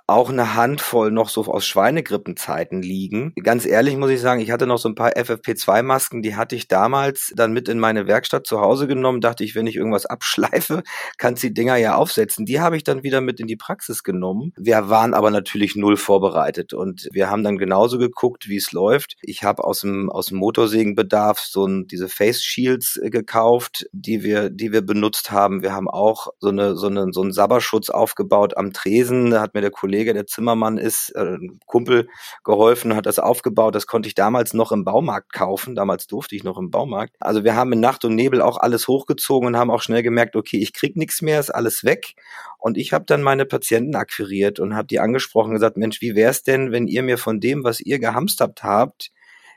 auch 0.09 0.29
eine 0.29 0.56
Handvoll 0.56 1.11
noch 1.11 1.29
so 1.29 1.45
aus 1.45 1.65
Schweinegrippenzeiten 1.65 2.81
liegen. 2.81 3.33
Ganz 3.41 3.65
ehrlich 3.65 3.95
muss 3.97 4.09
ich 4.09 4.21
sagen, 4.21 4.41
ich 4.41 4.51
hatte 4.51 4.67
noch 4.67 4.77
so 4.77 4.89
ein 4.89 4.95
paar 4.95 5.11
FFP2-Masken, 5.11 6.21
die 6.21 6.35
hatte 6.35 6.56
ich 6.56 6.67
damals 6.67 7.31
dann 7.35 7.53
mit 7.53 7.69
in 7.69 7.79
meine 7.79 8.07
Werkstatt 8.07 8.45
zu 8.45 8.59
Hause 8.59 8.88
genommen. 8.88 9.21
Dachte 9.21 9.44
ich, 9.44 9.56
wenn 9.56 9.67
ich 9.67 9.75
irgendwas 9.75 10.06
abschleife, 10.06 10.83
kannst 11.17 11.44
die 11.44 11.53
Dinger 11.53 11.77
ja 11.77 11.95
aufsetzen. 11.95 12.45
Die 12.45 12.59
habe 12.59 12.77
ich 12.77 12.83
dann 12.83 13.03
wieder 13.03 13.21
mit 13.21 13.39
in 13.39 13.47
die 13.47 13.56
Praxis 13.56 14.03
genommen. 14.03 14.53
Wir 14.57 14.89
waren 14.89 15.13
aber 15.13 15.31
natürlich 15.31 15.75
null 15.75 15.97
vorbereitet 15.97 16.73
und 16.73 17.07
wir 17.11 17.29
haben 17.29 17.44
dann 17.44 17.57
genauso 17.57 17.97
geguckt, 17.97 18.50
wie 18.50 18.57
es 18.57 18.71
läuft. 18.71 19.15
Ich 19.21 19.44
habe 19.44 19.63
aus 19.63 19.81
dem, 19.81 20.09
aus 20.09 20.27
dem 20.27 20.38
Motorsägenbedarf 20.38 21.39
so 21.39 21.65
ein, 21.65 21.88
diese 21.88 22.09
Face 22.09 22.44
Shields 22.44 22.97
äh, 22.97 23.09
gekauft, 23.09 23.88
die 23.91 24.23
wir, 24.23 24.50
die 24.50 24.71
wir 24.71 24.81
benutzt 24.81 25.31
haben. 25.31 25.61
Wir 25.61 25.73
haben 25.73 25.89
auch 25.89 26.27
so 26.39 26.50
eine, 26.50 26.75
so 26.75 26.88
eine, 26.88 27.11
so 27.11 27.21
einen 27.21 27.31
Sabberschutz 27.31 27.89
aufgebaut 27.89 28.57
am 28.57 28.73
Tresen. 28.73 29.31
Da 29.31 29.41
hat 29.41 29.53
mir 29.53 29.61
der 29.61 29.71
Kollege 29.71 29.98
Kollege, 29.99 30.13
der 30.13 30.27
Zimmermann 30.27 30.77
ist, 30.77 31.09
äh, 31.09 31.37
Kumpel 31.65 32.07
geholfen, 32.45 32.95
hat 32.95 33.05
das 33.05 33.19
aufgebaut. 33.19 33.75
Das 33.75 33.85
konnte 33.85 34.07
ich 34.07 34.15
damals 34.15 34.53
noch 34.53 34.71
im 34.71 34.85
Baumarkt 34.85 35.33
kaufen. 35.33 35.75
Damals 35.75 36.07
durfte 36.07 36.37
ich 36.37 36.45
noch 36.45 36.57
im 36.57 36.71
Baumarkt. 36.71 37.17
Also 37.19 37.43
wir 37.43 37.53
haben 37.53 37.73
in 37.73 37.81
Nacht 37.81 38.05
und 38.05 38.15
Nebel 38.15 38.41
auch 38.41 38.57
alles 38.57 38.87
hochgezogen 38.87 39.47
und 39.47 39.57
haben 39.57 39.69
auch 39.69 39.81
schnell 39.81 40.01
gemerkt, 40.01 40.37
okay, 40.37 40.57
ich 40.57 40.71
krieg 40.71 40.95
nichts 40.95 41.21
mehr, 41.21 41.37
ist 41.41 41.49
alles 41.49 41.83
weg. 41.83 42.13
Und 42.57 42.77
ich 42.77 42.93
habe 42.93 43.03
dann 43.05 43.21
meine 43.21 43.45
Patienten 43.45 43.95
akquiriert 43.95 44.61
und 44.61 44.73
habe 44.73 44.87
die 44.87 45.01
angesprochen 45.01 45.49
und 45.49 45.55
gesagt, 45.55 45.75
Mensch, 45.75 45.99
wie 45.99 46.15
wär's 46.15 46.43
denn, 46.43 46.71
wenn 46.71 46.87
ihr 46.87 47.03
mir 47.03 47.17
von 47.17 47.41
dem, 47.41 47.65
was 47.65 47.81
ihr 47.81 47.99
gehamstert 47.99 48.63
habt, 48.63 49.11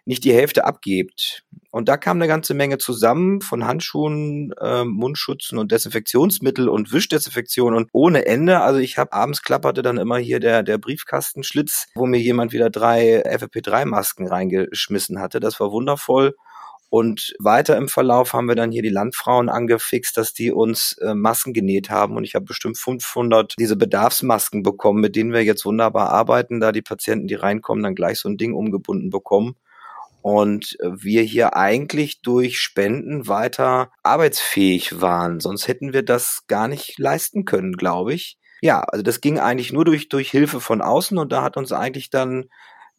nicht 0.04 0.24
die 0.24 0.32
Hälfte 0.32 0.64
abgebt. 0.64 1.44
Und 1.70 1.88
da 1.88 1.96
kam 1.96 2.18
eine 2.18 2.28
ganze 2.28 2.52
Menge 2.52 2.78
zusammen 2.78 3.40
von 3.40 3.66
Handschuhen, 3.66 4.52
äh, 4.60 4.84
Mundschutzen 4.84 5.58
und 5.58 5.72
Desinfektionsmittel 5.72 6.68
und 6.68 6.92
Wischdesinfektion 6.92 7.74
und 7.74 7.88
ohne 7.92 8.26
Ende. 8.26 8.60
Also 8.60 8.78
ich 8.78 8.98
habe 8.98 9.12
abends 9.12 9.42
klapperte 9.42 9.80
dann 9.82 9.96
immer 9.96 10.18
hier 10.18 10.38
der, 10.38 10.62
der 10.62 10.76
Briefkastenschlitz, 10.78 11.86
wo 11.94 12.06
mir 12.06 12.20
jemand 12.20 12.52
wieder 12.52 12.68
drei 12.68 13.24
FFP3-Masken 13.24 14.26
reingeschmissen 14.26 15.18
hatte. 15.18 15.40
Das 15.40 15.60
war 15.60 15.72
wundervoll. 15.72 16.36
Und 16.90 17.32
weiter 17.38 17.78
im 17.78 17.88
Verlauf 17.88 18.34
haben 18.34 18.48
wir 18.48 18.54
dann 18.54 18.70
hier 18.70 18.82
die 18.82 18.90
Landfrauen 18.90 19.48
angefixt, 19.48 20.14
dass 20.18 20.34
die 20.34 20.52
uns 20.52 20.98
äh, 21.00 21.14
Masken 21.14 21.54
genäht 21.54 21.88
haben. 21.88 22.18
Und 22.18 22.24
ich 22.24 22.34
habe 22.34 22.44
bestimmt 22.44 22.76
500 22.76 23.54
diese 23.58 23.76
Bedarfsmasken 23.76 24.62
bekommen, 24.62 25.00
mit 25.00 25.16
denen 25.16 25.32
wir 25.32 25.42
jetzt 25.42 25.64
wunderbar 25.64 26.10
arbeiten, 26.10 26.60
da 26.60 26.70
die 26.70 26.82
Patienten, 26.82 27.28
die 27.28 27.34
reinkommen, 27.34 27.82
dann 27.82 27.94
gleich 27.94 28.18
so 28.18 28.28
ein 28.28 28.36
Ding 28.36 28.52
umgebunden 28.52 29.08
bekommen 29.08 29.56
und 30.22 30.76
wir 30.80 31.22
hier 31.22 31.56
eigentlich 31.56 32.22
durch 32.22 32.58
Spenden 32.58 33.28
weiter 33.28 33.90
arbeitsfähig 34.02 35.00
waren. 35.00 35.40
Sonst 35.40 35.68
hätten 35.68 35.92
wir 35.92 36.02
das 36.02 36.44
gar 36.46 36.68
nicht 36.68 36.98
leisten 36.98 37.44
können, 37.44 37.72
glaube 37.72 38.14
ich. 38.14 38.38
Ja, 38.62 38.80
also 38.80 39.02
das 39.02 39.20
ging 39.20 39.40
eigentlich 39.40 39.72
nur 39.72 39.84
durch, 39.84 40.08
durch 40.08 40.30
Hilfe 40.30 40.60
von 40.60 40.80
außen 40.80 41.18
und 41.18 41.32
da 41.32 41.42
hat 41.42 41.56
uns 41.56 41.72
eigentlich 41.72 42.10
dann 42.10 42.44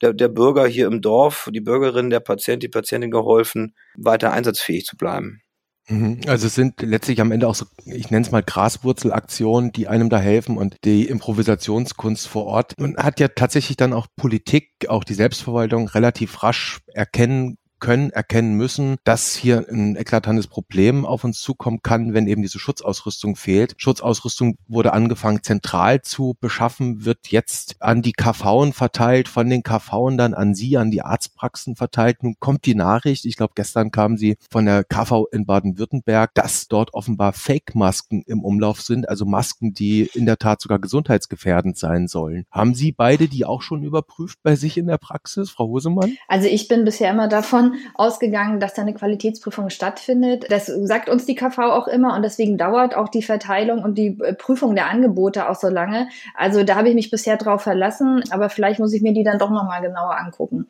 der, 0.01 0.13
der 0.13 0.27
Bürger 0.27 0.67
hier 0.67 0.87
im 0.87 1.01
Dorf, 1.01 1.49
die 1.53 1.61
Bürgerin, 1.61 2.09
der 2.09 2.19
Patient, 2.19 2.61
die 2.61 2.67
Patientin 2.67 3.11
geholfen, 3.11 3.73
weiter 3.95 4.33
einsatzfähig 4.33 4.85
zu 4.85 4.97
bleiben. 4.97 5.42
Mhm. 5.89 6.21
Also 6.27 6.47
es 6.47 6.55
sind 6.55 6.81
letztlich 6.81 7.19
am 7.19 7.31
Ende 7.31 7.47
auch 7.47 7.55
so, 7.55 7.65
ich 7.85 8.09
nenne 8.09 8.25
es 8.25 8.31
mal 8.31 8.43
Graswurzelaktionen, 8.43 9.71
die 9.71 9.87
einem 9.87 10.09
da 10.09 10.19
helfen 10.19 10.57
und 10.57 10.77
die 10.85 11.07
Improvisationskunst 11.07 12.27
vor 12.27 12.45
Ort. 12.45 12.73
Und 12.77 12.97
hat 12.97 13.19
ja 13.19 13.27
tatsächlich 13.27 13.77
dann 13.77 13.93
auch 13.93 14.07
Politik, 14.15 14.71
auch 14.87 15.03
die 15.03 15.13
Selbstverwaltung 15.13 15.87
relativ 15.87 16.43
rasch 16.43 16.79
erkennen 16.93 17.57
können, 17.83 18.11
erkennen 18.11 18.53
müssen, 18.53 18.95
dass 19.03 19.35
hier 19.35 19.65
ein 19.69 19.97
eklatantes 19.97 20.47
Problem 20.47 21.05
auf 21.05 21.25
uns 21.25 21.41
zukommen 21.41 21.81
kann, 21.83 22.13
wenn 22.13 22.27
eben 22.27 22.41
diese 22.41 22.57
Schutzausrüstung 22.57 23.35
fehlt. 23.35 23.75
Schutzausrüstung 23.77 24.55
wurde 24.69 24.93
angefangen 24.93 25.43
zentral 25.43 26.01
zu 26.01 26.37
beschaffen, 26.39 27.03
wird 27.03 27.27
jetzt 27.27 27.75
an 27.81 28.01
die 28.01 28.13
KVen 28.13 28.71
verteilt, 28.71 29.27
von 29.27 29.49
den 29.49 29.63
KVen 29.63 30.17
dann 30.17 30.33
an 30.33 30.55
Sie, 30.55 30.77
an 30.77 30.91
die 30.91 31.01
Arztpraxen 31.01 31.75
verteilt. 31.75 32.23
Nun 32.23 32.35
kommt 32.39 32.65
die 32.65 32.73
Nachricht, 32.73 33.25
ich 33.25 33.35
glaube 33.35 33.51
gestern 33.53 33.91
kam 33.91 34.15
sie 34.15 34.37
von 34.49 34.65
der 34.65 34.85
KV 34.85 35.25
in 35.33 35.45
Baden-Württemberg, 35.45 36.33
dass 36.35 36.69
dort 36.69 36.93
offenbar 36.93 37.33
Fake-Masken 37.33 38.23
im 38.25 38.45
Umlauf 38.45 38.81
sind, 38.81 39.09
also 39.09 39.25
Masken, 39.25 39.73
die 39.73 40.09
in 40.13 40.25
der 40.25 40.37
Tat 40.37 40.61
sogar 40.61 40.79
gesundheitsgefährdend 40.79 41.77
sein 41.77 42.07
sollen. 42.07 42.45
Haben 42.49 42.75
Sie 42.75 42.93
beide 42.93 43.27
die 43.27 43.43
auch 43.43 43.61
schon 43.61 43.83
überprüft 43.83 44.39
bei 44.41 44.55
sich 44.55 44.77
in 44.77 44.87
der 44.87 44.99
Praxis, 44.99 45.49
Frau 45.49 45.67
Hosemann? 45.67 46.15
Also 46.29 46.47
ich 46.47 46.69
bin 46.69 46.85
bisher 46.85 47.11
immer 47.11 47.27
davon 47.27 47.72
ausgegangen, 47.95 48.59
dass 48.59 48.73
da 48.73 48.81
eine 48.81 48.93
Qualitätsprüfung 48.93 49.69
stattfindet. 49.69 50.45
Das 50.49 50.67
sagt 50.67 51.09
uns 51.09 51.25
die 51.25 51.35
KV 51.35 51.57
auch 51.59 51.87
immer 51.87 52.15
und 52.15 52.23
deswegen 52.23 52.57
dauert 52.57 52.95
auch 52.95 53.09
die 53.09 53.23
Verteilung 53.23 53.83
und 53.83 53.97
die 53.97 54.19
äh, 54.21 54.33
Prüfung 54.33 54.75
der 54.75 54.89
Angebote 54.89 55.49
auch 55.49 55.55
so 55.55 55.69
lange. 55.69 56.09
Also 56.35 56.63
da 56.63 56.75
habe 56.75 56.89
ich 56.89 56.95
mich 56.95 57.11
bisher 57.11 57.37
drauf 57.37 57.61
verlassen, 57.61 58.23
aber 58.31 58.49
vielleicht 58.49 58.79
muss 58.79 58.93
ich 58.93 59.01
mir 59.01 59.13
die 59.13 59.23
dann 59.23 59.39
doch 59.39 59.49
nochmal 59.49 59.81
genauer 59.81 60.17
angucken. 60.17 60.67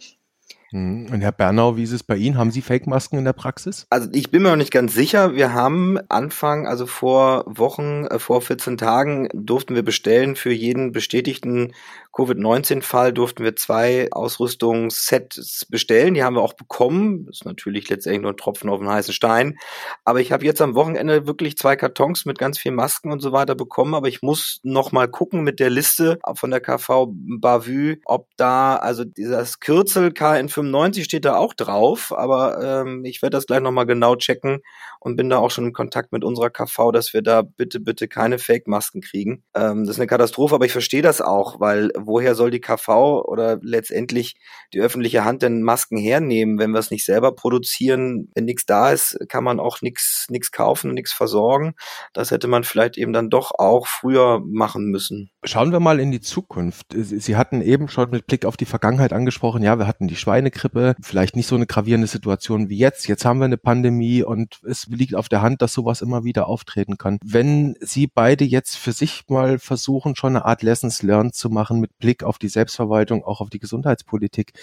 Mhm. 0.73 1.07
Und 1.11 1.21
Herr 1.21 1.31
Bernau, 1.31 1.77
wie 1.77 1.83
ist 1.83 1.91
es 1.91 2.03
bei 2.03 2.15
Ihnen? 2.17 2.37
Haben 2.37 2.51
Sie 2.51 2.61
Fake-Masken 2.61 3.19
in 3.19 3.25
der 3.25 3.33
Praxis? 3.33 3.85
Also 3.91 4.09
ich 4.11 4.31
bin 4.31 4.41
mir 4.41 4.49
noch 4.49 4.55
nicht 4.55 4.71
ganz 4.71 4.93
sicher. 4.93 5.35
Wir 5.35 5.53
haben 5.53 5.99
Anfang, 6.09 6.67
also 6.67 6.87
vor 6.87 7.43
Wochen, 7.45 8.07
äh, 8.07 8.17
vor 8.17 8.41
14 8.41 8.77
Tagen 8.77 9.29
durften 9.33 9.75
wir 9.75 9.83
bestellen 9.83 10.35
für 10.35 10.51
jeden 10.51 10.91
bestätigten 10.91 11.73
Covid-19-Fall 12.13 13.11
durften 13.11 13.43
wir 13.43 13.55
zwei 13.55 14.07
Ausrüstungssets 14.11 15.65
bestellen. 15.65 16.13
Die 16.13 16.23
haben 16.23 16.35
wir 16.35 16.43
auch 16.43 16.53
bekommen. 16.53 17.25
Das 17.25 17.37
ist 17.37 17.45
natürlich 17.45 17.89
letztendlich 17.89 18.21
nur 18.21 18.33
ein 18.33 18.37
Tropfen 18.37 18.69
auf 18.69 18.79
den 18.79 18.89
heißen 18.89 19.15
Stein. 19.15 19.57
Aber 20.05 20.21
ich 20.21 20.31
habe 20.31 20.45
jetzt 20.45 20.61
am 20.61 20.75
Wochenende 20.75 21.25
wirklich 21.25 21.57
zwei 21.57 21.75
Kartons 21.75 22.25
mit 22.25 22.37
ganz 22.37 22.59
vielen 22.59 22.75
Masken 22.75 23.11
und 23.11 23.19
so 23.19 23.31
weiter 23.31 23.55
bekommen. 23.55 23.95
Aber 23.95 24.07
ich 24.07 24.21
muss 24.21 24.59
noch 24.61 24.91
mal 24.91 25.07
gucken 25.07 25.43
mit 25.43 25.59
der 25.59 25.71
Liste 25.71 26.19
von 26.35 26.51
der 26.51 26.61
KV 26.61 27.07
Bavü, 27.11 27.99
ob 28.05 28.27
da 28.37 28.75
also 28.75 29.03
dieses 29.03 29.59
Kürzel 29.59 30.09
KN5 30.09 30.62
95 30.63 31.03
steht 31.03 31.25
da 31.25 31.35
auch 31.35 31.53
drauf, 31.53 32.13
aber 32.15 32.61
ähm, 32.61 33.05
ich 33.05 33.21
werde 33.21 33.37
das 33.37 33.45
gleich 33.45 33.61
nochmal 33.61 33.85
genau 33.85 34.15
checken 34.15 34.61
und 34.99 35.15
bin 35.15 35.29
da 35.29 35.37
auch 35.37 35.51
schon 35.51 35.65
in 35.65 35.73
Kontakt 35.73 36.11
mit 36.11 36.23
unserer 36.23 36.49
KV, 36.49 36.91
dass 36.91 37.13
wir 37.13 37.21
da 37.21 37.41
bitte, 37.41 37.79
bitte 37.79 38.07
keine 38.07 38.39
Fake-Masken 38.39 39.01
kriegen. 39.01 39.43
Ähm, 39.53 39.85
das 39.85 39.95
ist 39.95 39.99
eine 39.99 40.07
Katastrophe, 40.07 40.55
aber 40.55 40.65
ich 40.65 40.71
verstehe 40.71 41.01
das 41.01 41.21
auch, 41.21 41.59
weil 41.59 41.91
woher 41.97 42.35
soll 42.35 42.51
die 42.51 42.61
KV 42.61 43.23
oder 43.25 43.59
letztendlich 43.61 44.35
die 44.73 44.79
öffentliche 44.79 45.25
Hand 45.25 45.41
denn 45.41 45.61
Masken 45.61 45.97
hernehmen, 45.97 46.57
wenn 46.57 46.71
wir 46.71 46.79
es 46.79 46.91
nicht 46.91 47.05
selber 47.05 47.33
produzieren? 47.35 48.29
Wenn 48.33 48.45
nichts 48.45 48.65
da 48.65 48.91
ist, 48.91 49.17
kann 49.27 49.43
man 49.43 49.59
auch 49.59 49.81
nichts 49.81 50.27
kaufen, 50.51 50.93
nichts 50.93 51.11
versorgen. 51.11 51.75
Das 52.13 52.31
hätte 52.31 52.47
man 52.47 52.63
vielleicht 52.63 52.97
eben 52.97 53.13
dann 53.13 53.29
doch 53.29 53.51
auch 53.57 53.87
früher 53.87 54.41
machen 54.45 54.85
müssen. 54.85 55.31
Schauen 55.43 55.71
wir 55.71 55.79
mal 55.79 55.99
in 55.99 56.11
die 56.11 56.21
Zukunft. 56.21 56.87
Sie 56.93 57.35
hatten 57.35 57.61
eben 57.61 57.89
schon 57.89 58.09
mit 58.09 58.27
Blick 58.27 58.45
auf 58.45 58.55
die 58.55 58.65
Vergangenheit 58.65 59.11
angesprochen, 59.11 59.63
ja, 59.63 59.77
wir 59.77 59.87
hatten 59.87 60.07
die 60.07 60.15
Schweinegrippe, 60.53 60.95
vielleicht 61.01 61.35
nicht 61.35 61.47
so 61.47 61.55
eine 61.55 61.65
gravierende 61.65 62.07
Situation 62.07 62.69
wie 62.69 62.77
jetzt. 62.77 63.07
Jetzt 63.07 63.25
haben 63.25 63.39
wir 63.39 63.45
eine 63.45 63.57
Pandemie 63.57 64.23
und 64.23 64.61
es 64.67 64.87
liegt 64.87 65.15
auf 65.15 65.29
der 65.29 65.41
Hand, 65.41 65.61
dass 65.61 65.73
sowas 65.73 66.01
immer 66.01 66.23
wieder 66.23 66.47
auftreten 66.47 66.97
kann. 66.97 67.19
Wenn 67.23 67.75
Sie 67.79 68.07
beide 68.07 68.45
jetzt 68.45 68.77
für 68.77 68.91
sich 68.91 69.23
mal 69.27 69.59
versuchen, 69.59 70.15
schon 70.15 70.35
eine 70.35 70.45
Art 70.45 70.63
Lessons 70.63 71.01
Learned 71.01 71.35
zu 71.35 71.49
machen 71.49 71.79
mit 71.79 71.97
Blick 71.97 72.23
auf 72.23 72.37
die 72.37 72.47
Selbstverwaltung, 72.47 73.23
auch 73.23 73.41
auf 73.41 73.49
die 73.49 73.59
Gesundheitspolitik, 73.59 74.53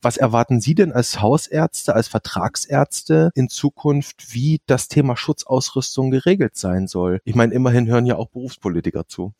was 0.00 0.16
erwarten 0.16 0.60
Sie 0.60 0.74
denn 0.74 0.92
als 0.92 1.20
Hausärzte, 1.20 1.94
als 1.94 2.08
Vertragsärzte 2.08 3.30
in 3.34 3.48
Zukunft, 3.48 4.32
wie 4.32 4.60
das 4.66 4.88
Thema 4.88 5.16
Schutzausrüstung 5.16 6.10
geregelt 6.10 6.56
sein 6.56 6.86
soll? 6.86 7.20
Ich 7.24 7.34
meine, 7.34 7.54
immerhin 7.54 7.86
hören 7.86 8.06
ja 8.06 8.16
auch 8.16 8.28
Berufspolitiker 8.28 9.06
zu. 9.06 9.32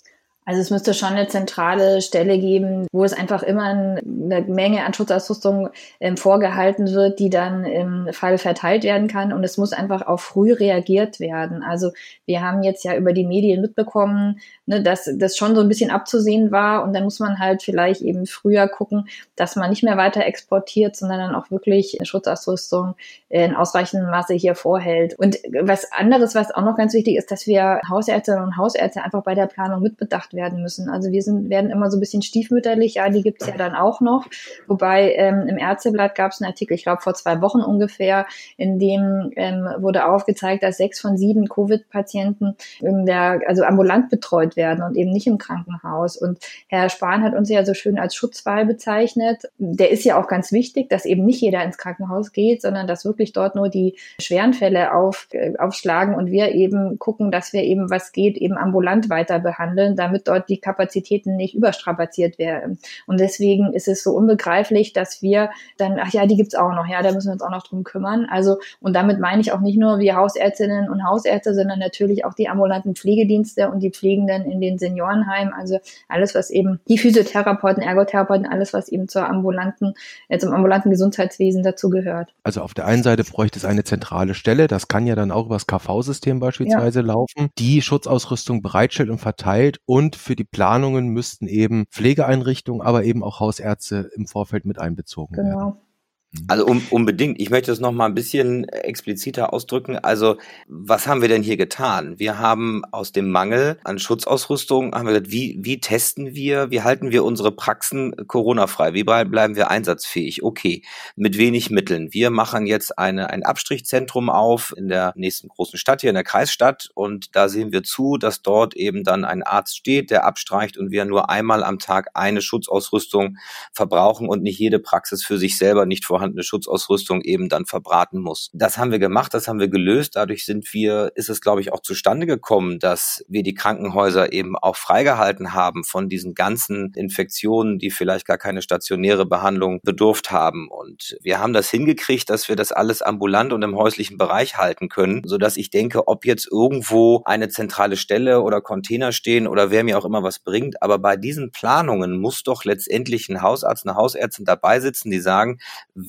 Also 0.46 0.62
es 0.62 0.70
müsste 0.70 0.94
schon 0.94 1.10
eine 1.10 1.28
zentrale 1.28 2.02
Stelle 2.02 2.36
geben, 2.38 2.88
wo 2.90 3.04
es 3.04 3.12
einfach 3.12 3.44
immer 3.44 3.66
eine 3.66 4.02
Menge 4.48 4.84
an 4.84 4.92
Schutzausrüstung 4.92 5.68
ähm, 6.00 6.16
vorgehalten 6.16 6.92
wird, 6.92 7.20
die 7.20 7.30
dann 7.30 7.64
im 7.64 8.08
Fall 8.12 8.36
verteilt 8.36 8.82
werden 8.82 9.06
kann. 9.06 9.32
Und 9.32 9.44
es 9.44 9.58
muss 9.58 9.72
einfach 9.72 10.08
auch 10.08 10.18
früh 10.18 10.52
reagiert 10.52 11.20
werden. 11.20 11.62
Also 11.62 11.92
wir 12.24 12.40
haben 12.40 12.64
jetzt 12.64 12.84
ja 12.84 12.96
über 12.96 13.12
die 13.12 13.26
Medien 13.26 13.60
mitbekommen, 13.60 14.40
ne, 14.66 14.82
dass 14.82 15.08
das 15.14 15.36
schon 15.36 15.54
so 15.54 15.60
ein 15.60 15.68
bisschen 15.68 15.92
abzusehen 15.92 16.50
war. 16.50 16.82
Und 16.82 16.94
dann 16.94 17.04
muss 17.04 17.20
man 17.20 17.38
halt 17.38 17.62
vielleicht 17.62 18.00
eben 18.00 18.26
früher 18.26 18.66
gucken, 18.66 19.08
dass 19.36 19.54
man 19.54 19.70
nicht 19.70 19.84
mehr 19.84 19.98
weiter 19.98 20.24
exportiert, 20.24 20.96
sondern 20.96 21.20
dann 21.20 21.34
auch 21.36 21.52
wirklich 21.52 21.96
Schutzausrüstung 22.02 22.96
in 23.28 23.54
ausreichendem 23.54 24.10
Maße 24.10 24.34
hier 24.34 24.56
vorhält. 24.56 25.16
Und 25.16 25.36
was 25.60 25.92
anderes, 25.92 26.34
was 26.34 26.52
auch 26.52 26.64
noch 26.64 26.76
ganz 26.76 26.92
wichtig 26.92 27.16
ist, 27.18 27.30
dass 27.30 27.46
wir 27.46 27.80
Hausärztinnen 27.88 28.42
und 28.42 28.56
Hausärzte 28.56 29.04
einfach 29.04 29.22
bei 29.22 29.36
der 29.36 29.46
Planung 29.46 29.80
mitbedacht 29.80 30.34
werden 30.34 30.39
werden 30.40 30.62
müssen. 30.62 30.88
Also 30.88 31.12
wir 31.12 31.22
sind, 31.22 31.50
werden 31.50 31.70
immer 31.70 31.90
so 31.90 31.98
ein 31.98 32.00
bisschen 32.00 32.22
stiefmütterlich, 32.22 32.94
ja, 32.94 33.10
die 33.10 33.22
gibt's 33.22 33.46
ja 33.46 33.56
dann 33.56 33.74
auch 33.74 34.00
noch. 34.00 34.26
Wobei 34.66 35.12
ähm, 35.14 35.46
im 35.48 35.58
Ärzteblatt 35.58 36.14
gab 36.14 36.32
es 36.32 36.40
einen 36.40 36.50
Artikel, 36.50 36.74
ich 36.74 36.82
glaube 36.82 37.02
vor 37.02 37.14
zwei 37.14 37.40
Wochen 37.42 37.60
ungefähr, 37.60 38.26
in 38.56 38.78
dem 38.78 39.32
ähm, 39.36 39.68
wurde 39.78 40.06
aufgezeigt, 40.06 40.62
dass 40.62 40.78
sechs 40.78 41.00
von 41.00 41.18
sieben 41.18 41.48
Covid-Patienten 41.48 42.56
in 42.80 43.04
der, 43.04 43.40
also 43.46 43.64
ambulant 43.64 44.08
betreut 44.08 44.56
werden 44.56 44.82
und 44.82 44.96
eben 44.96 45.10
nicht 45.10 45.26
im 45.26 45.38
Krankenhaus. 45.38 46.16
Und 46.16 46.38
Herr 46.68 46.88
Spahn 46.88 47.22
hat 47.22 47.34
uns 47.34 47.48
ja 47.50 47.64
so 47.64 47.74
schön 47.74 47.98
als 47.98 48.14
Schutzwahl 48.14 48.64
bezeichnet. 48.64 49.50
Der 49.58 49.90
ist 49.90 50.04
ja 50.04 50.18
auch 50.18 50.28
ganz 50.28 50.52
wichtig, 50.52 50.88
dass 50.88 51.04
eben 51.04 51.24
nicht 51.24 51.40
jeder 51.42 51.62
ins 51.62 51.76
Krankenhaus 51.76 52.32
geht, 52.32 52.62
sondern 52.62 52.86
dass 52.86 53.04
wirklich 53.04 53.32
dort 53.32 53.54
nur 53.54 53.68
die 53.68 53.96
schweren 54.20 54.54
Fälle 54.54 54.94
auf, 54.94 55.28
äh, 55.32 55.56
aufschlagen 55.58 56.14
und 56.14 56.30
wir 56.30 56.52
eben 56.52 56.98
gucken, 56.98 57.30
dass 57.30 57.52
wir 57.52 57.62
eben 57.62 57.90
was 57.90 58.12
geht, 58.12 58.36
eben 58.36 58.56
ambulant 58.56 59.10
weiter 59.10 59.38
behandeln, 59.38 59.96
damit 59.96 60.19
dort 60.24 60.48
die 60.48 60.58
Kapazitäten 60.58 61.36
nicht 61.36 61.54
überstrapaziert 61.54 62.38
werden. 62.38 62.78
Und 63.06 63.20
deswegen 63.20 63.72
ist 63.72 63.88
es 63.88 64.02
so 64.02 64.12
unbegreiflich, 64.12 64.92
dass 64.92 65.22
wir 65.22 65.50
dann, 65.76 65.98
ach 66.00 66.12
ja, 66.12 66.26
die 66.26 66.36
gibt's 66.36 66.54
auch 66.54 66.72
noch, 66.74 66.86
ja, 66.86 67.02
da 67.02 67.12
müssen 67.12 67.28
wir 67.28 67.32
uns 67.32 67.42
auch 67.42 67.50
noch 67.50 67.66
drum 67.66 67.84
kümmern. 67.84 68.26
Also, 68.30 68.58
und 68.80 68.94
damit 68.94 69.20
meine 69.20 69.40
ich 69.40 69.52
auch 69.52 69.60
nicht 69.60 69.78
nur 69.78 69.98
wir 69.98 70.16
Hausärztinnen 70.16 70.88
und 70.90 71.04
Hausärzte, 71.04 71.54
sondern 71.54 71.78
natürlich 71.78 72.24
auch 72.24 72.34
die 72.34 72.48
ambulanten 72.48 72.94
Pflegedienste 72.94 73.70
und 73.70 73.80
die 73.80 73.90
Pflegenden 73.90 74.50
in 74.50 74.60
den 74.60 74.78
Seniorenheimen. 74.78 75.52
Also 75.52 75.78
alles, 76.08 76.34
was 76.34 76.50
eben 76.50 76.80
die 76.88 76.98
Physiotherapeuten, 76.98 77.82
Ergotherapeuten, 77.82 78.46
alles, 78.46 78.72
was 78.72 78.88
eben 78.88 79.08
zur 79.08 79.28
ambulanten, 79.28 79.94
äh, 80.28 80.38
zum 80.38 80.52
ambulanten 80.52 80.90
Gesundheitswesen 80.90 81.62
dazu 81.62 81.90
gehört. 81.90 82.34
Also 82.42 82.62
auf 82.62 82.74
der 82.74 82.86
einen 82.86 83.02
Seite 83.02 83.24
bräuchte 83.24 83.58
es 83.58 83.64
eine 83.64 83.84
zentrale 83.84 84.34
Stelle, 84.34 84.66
das 84.66 84.88
kann 84.88 85.06
ja 85.06 85.14
dann 85.14 85.30
auch 85.30 85.46
über 85.46 85.56
das 85.56 85.66
KV-System 85.66 86.40
beispielsweise 86.40 87.00
ja. 87.00 87.06
laufen, 87.06 87.50
die 87.58 87.82
Schutzausrüstung 87.82 88.62
bereitstellt 88.62 89.10
und 89.10 89.18
verteilt 89.18 89.78
und 89.86 90.09
für 90.16 90.36
die 90.36 90.44
Planungen 90.44 91.08
müssten 91.08 91.46
eben 91.46 91.86
Pflegeeinrichtungen, 91.90 92.82
aber 92.82 93.04
eben 93.04 93.22
auch 93.22 93.40
Hausärzte 93.40 94.10
im 94.14 94.26
Vorfeld 94.26 94.64
mit 94.64 94.78
einbezogen 94.78 95.34
genau. 95.34 95.58
werden. 95.58 95.89
Mhm. 96.32 96.44
Also 96.46 96.66
um, 96.66 96.82
unbedingt. 96.90 97.40
Ich 97.40 97.50
möchte 97.50 97.72
es 97.72 97.80
noch 97.80 97.90
mal 97.90 98.06
ein 98.06 98.14
bisschen 98.14 98.68
expliziter 98.68 99.52
ausdrücken. 99.52 99.96
Also 99.98 100.36
was 100.68 101.06
haben 101.08 101.22
wir 101.22 101.28
denn 101.28 101.42
hier 101.42 101.56
getan? 101.56 102.18
Wir 102.18 102.38
haben 102.38 102.84
aus 102.92 103.10
dem 103.10 103.30
Mangel 103.30 103.78
an 103.82 103.98
Schutzausrüstung 103.98 104.94
haben 104.94 105.06
wir 105.06 105.12
gesagt, 105.12 105.32
wie, 105.32 105.58
wie 105.60 105.80
testen 105.80 106.34
wir, 106.34 106.70
wie 106.70 106.82
halten 106.82 107.10
wir 107.10 107.24
unsere 107.24 107.50
Praxen 107.50 108.14
Corona-frei? 108.28 108.94
Wie 108.94 109.02
bleiben 109.02 109.56
wir 109.56 109.70
einsatzfähig? 109.70 110.42
Okay, 110.44 110.82
mit 111.16 111.36
wenig 111.36 111.70
Mitteln. 111.70 112.12
Wir 112.12 112.30
machen 112.30 112.66
jetzt 112.66 112.96
eine, 112.96 113.30
ein 113.30 113.42
Abstrichzentrum 113.42 114.30
auf 114.30 114.72
in 114.76 114.88
der 114.88 115.12
nächsten 115.16 115.48
großen 115.48 115.78
Stadt 115.78 116.02
hier 116.02 116.10
in 116.10 116.14
der 116.14 116.24
Kreisstadt 116.24 116.90
und 116.94 117.34
da 117.34 117.48
sehen 117.48 117.72
wir 117.72 117.82
zu, 117.82 118.18
dass 118.18 118.42
dort 118.42 118.76
eben 118.76 119.02
dann 119.02 119.24
ein 119.24 119.42
Arzt 119.42 119.76
steht, 119.76 120.10
der 120.10 120.24
abstreicht 120.24 120.76
und 120.76 120.92
wir 120.92 121.04
nur 121.04 121.28
einmal 121.28 121.64
am 121.64 121.80
Tag 121.80 122.10
eine 122.14 122.40
Schutzausrüstung 122.40 123.36
verbrauchen 123.72 124.28
und 124.28 124.42
nicht 124.42 124.58
jede 124.58 124.78
Praxis 124.78 125.24
für 125.24 125.38
sich 125.38 125.58
selber 125.58 125.86
nicht 125.86 126.04
vorhanden 126.04 126.19
vorhandene 126.20 126.42
Schutzausrüstung 126.42 127.22
eben 127.22 127.48
dann 127.48 127.64
verbraten 127.64 128.20
muss. 128.20 128.50
Das 128.52 128.76
haben 128.76 128.90
wir 128.90 128.98
gemacht, 128.98 129.32
das 129.32 129.48
haben 129.48 129.58
wir 129.58 129.68
gelöst. 129.68 130.16
Dadurch 130.16 130.44
sind 130.44 130.72
wir, 130.74 131.12
ist 131.14 131.30
es 131.30 131.40
glaube 131.40 131.62
ich 131.62 131.72
auch 131.72 131.80
zustande 131.80 132.26
gekommen, 132.26 132.78
dass 132.78 133.24
wir 133.26 133.42
die 133.42 133.54
Krankenhäuser 133.54 134.32
eben 134.32 134.56
auch 134.56 134.76
freigehalten 134.76 135.54
haben 135.54 135.82
von 135.84 136.08
diesen 136.08 136.34
ganzen 136.34 136.92
Infektionen, 136.94 137.78
die 137.78 137.90
vielleicht 137.90 138.26
gar 138.26 138.36
keine 138.36 138.60
stationäre 138.60 139.24
Behandlung 139.24 139.80
bedurft 139.82 140.30
haben. 140.30 140.68
Und 140.68 141.16
wir 141.22 141.38
haben 141.38 141.54
das 141.54 141.70
hingekriegt, 141.70 142.28
dass 142.28 142.48
wir 142.48 142.56
das 142.56 142.70
alles 142.70 143.00
ambulant 143.00 143.52
und 143.54 143.62
im 143.62 143.76
häuslichen 143.76 144.18
Bereich 144.18 144.58
halten 144.58 144.88
können, 144.90 145.22
so 145.24 145.38
dass 145.38 145.56
ich 145.56 145.70
denke, 145.70 146.06
ob 146.06 146.26
jetzt 146.26 146.46
irgendwo 146.50 147.22
eine 147.24 147.48
zentrale 147.48 147.96
Stelle 147.96 148.42
oder 148.42 148.60
Container 148.60 149.12
stehen 149.12 149.46
oder 149.46 149.70
wer 149.70 149.84
mir 149.84 149.96
auch 149.96 150.04
immer 150.04 150.22
was 150.22 150.38
bringt, 150.38 150.82
aber 150.82 150.98
bei 150.98 151.16
diesen 151.16 151.50
Planungen 151.50 152.18
muss 152.18 152.42
doch 152.42 152.64
letztendlich 152.64 153.28
ein 153.30 153.40
Hausarzt, 153.40 153.86
eine 153.86 153.96
Hausärztin 153.96 154.44
dabei 154.44 154.80
sitzen, 154.80 155.10
die 155.10 155.20
sagen, 155.20 155.58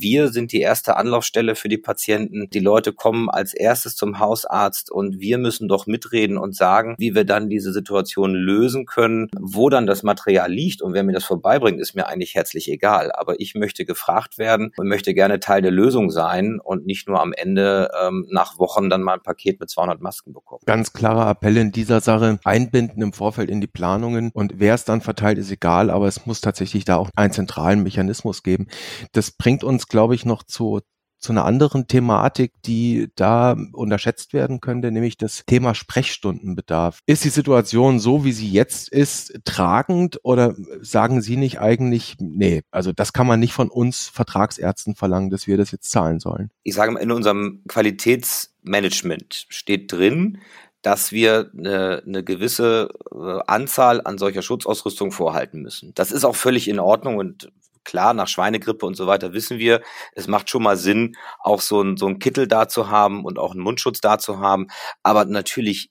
wir 0.02 0.30
sind 0.30 0.52
die 0.52 0.62
erste 0.62 0.98
Anlaufstelle 0.98 1.56
für 1.56 1.70
die 1.70 1.78
Patienten. 1.78 2.50
Die 2.50 2.60
Leute 2.60 2.94
kommen 2.94 3.30
als 3.30 3.54
erstes 3.54 3.96
zum 3.96 4.20
Hausarzt 4.20 4.92
und 4.92 5.20
wir 5.20 5.38
müssen 5.38 5.68
doch 5.68 5.88
mitreden 5.88 6.38
und 6.38 6.56
sagen, 6.56 6.96
wie 6.98 7.16
wir 7.16 7.24
dann 7.24 7.50
diese 7.50 7.72
Situation 7.72 8.34
lösen 8.34 8.86
können. 8.86 9.30
Wo 9.40 9.70
dann 9.70 9.86
das 9.86 10.04
Material 10.04 10.52
liegt 10.52 10.82
und 10.82 10.94
wer 10.94 11.04
mir 11.04 11.14
das 11.14 11.24
vorbeibringt, 11.24 11.80
ist 11.80 11.96
mir 11.96 12.08
eigentlich 12.08 12.36
herzlich 12.36 12.70
egal. 12.70 13.12
Aber 13.14 13.40
ich 13.40 13.56
möchte 13.56 13.86
gefragt 13.86 14.38
werden 14.38 14.72
und 14.78 14.88
möchte 14.88 15.14
gerne 15.14 15.40
Teil 15.40 15.62
der 15.62 15.72
Lösung 15.72 16.10
sein 16.10 16.60
und 16.62 16.86
nicht 16.86 17.08
nur 17.08 17.22
am 17.22 17.34
Ende 17.34 17.90
ähm, 18.02 18.28
nach 18.32 18.58
Wochen 18.60 18.90
dann 18.90 19.04
mal 19.04 19.14
ein 19.14 19.22
Paket 19.22 19.60
mit 19.60 19.70
200 19.70 20.02
Masken 20.02 20.34
bekommen. 20.34 20.62
Ganz 20.66 20.94
klarer 20.94 21.30
Appell 21.30 21.58
in 21.58 21.72
dieser 21.72 22.02
Sache. 22.02 22.40
Einbinden 22.44 23.02
im 23.02 23.14
Vorfeld 23.14 23.50
in 23.50 23.62
die 23.62 23.68
Planungen 23.68 24.32
und 24.34 24.54
wer 24.58 24.74
es 24.74 24.86
dann 24.86 25.02
verteilt, 25.02 25.38
ist 25.38 25.52
egal, 25.52 25.90
aber 25.90 26.08
es 26.08 26.26
muss 26.26 26.42
tatsächlich 26.42 26.86
da 26.86 26.96
auch 26.96 27.10
einen 27.16 27.34
zentralen 27.34 27.84
Mechanismus 27.84 28.44
geben. 28.44 28.68
Das 29.12 29.32
bringt 29.32 29.64
uns 29.64 29.88
glaube 29.92 30.16
ich, 30.16 30.26
noch 30.26 30.44
zu, 30.44 30.82
zu 31.20 31.32
einer 31.32 31.46
anderen 31.46 31.88
Thematik, 31.88 32.54
die 32.66 33.10
da 33.16 33.56
unterschätzt 33.74 34.34
werden 34.34 34.60
könnte, 34.60 34.92
nämlich 34.92 35.18
das 35.18 35.44
Thema 35.46 35.76
Sprechstundenbedarf. 35.76 37.00
Ist 37.06 37.24
die 37.24 37.30
Situation 37.30 38.00
so, 38.00 38.26
wie 38.26 38.32
sie 38.32 38.50
jetzt 38.50 38.90
ist, 38.90 39.40
tragend 39.46 40.20
oder 40.24 40.56
sagen 40.82 41.22
Sie 41.22 41.38
nicht 41.38 41.60
eigentlich, 41.60 42.16
nee, 42.20 42.64
also 42.72 42.92
das 42.92 43.14
kann 43.14 43.28
man 43.28 43.40
nicht 43.40 43.54
von 43.54 43.70
uns 43.70 44.08
Vertragsärzten 44.08 44.96
verlangen, 44.96 45.30
dass 45.30 45.46
wir 45.46 45.58
das 45.58 45.72
jetzt 45.72 45.92
zahlen 45.92 46.20
sollen? 46.20 46.50
Ich 46.64 46.74
sage 46.74 46.92
mal, 46.92 47.00
in 47.00 47.12
unserem 47.12 47.62
Qualitätsmanagement 47.68 49.46
steht 49.50 49.92
drin, 49.92 50.40
dass 50.82 51.12
wir 51.12 51.52
eine, 51.56 52.02
eine 52.06 52.24
gewisse 52.24 52.90
äh, 53.12 53.40
Anzahl 53.46 54.02
an 54.02 54.18
solcher 54.18 54.42
Schutzausrüstung 54.42 55.12
vorhalten 55.12 55.62
müssen. 55.62 55.94
Das 55.94 56.12
ist 56.12 56.26
auch 56.26 56.36
völlig 56.36 56.68
in 56.68 56.80
Ordnung 56.80 57.18
und 57.18 57.52
klar, 57.84 58.14
nach 58.14 58.28
Schweinegrippe 58.28 58.86
und 58.86 58.96
so 58.96 59.08
weiter 59.08 59.34
wissen 59.34 59.60
wir, 59.60 59.82
es 60.14 60.28
macht 60.28 60.50
schon 60.50 60.64
mal 60.64 60.78
Sinn, 60.78 61.14
auch 61.40 61.62
so 61.62 61.82
ein, 61.82 61.98
so 61.98 62.08
Kittel 62.16 62.48
da 62.48 62.68
zu 62.68 62.90
haben 62.90 63.26
und 63.26 63.40
auch 63.40 63.52
einen 63.52 63.62
Mundschutz 63.62 64.02
da 64.02 64.18
zu 64.20 64.40
haben. 64.40 64.68
Aber 65.04 65.26
natürlich 65.26 65.91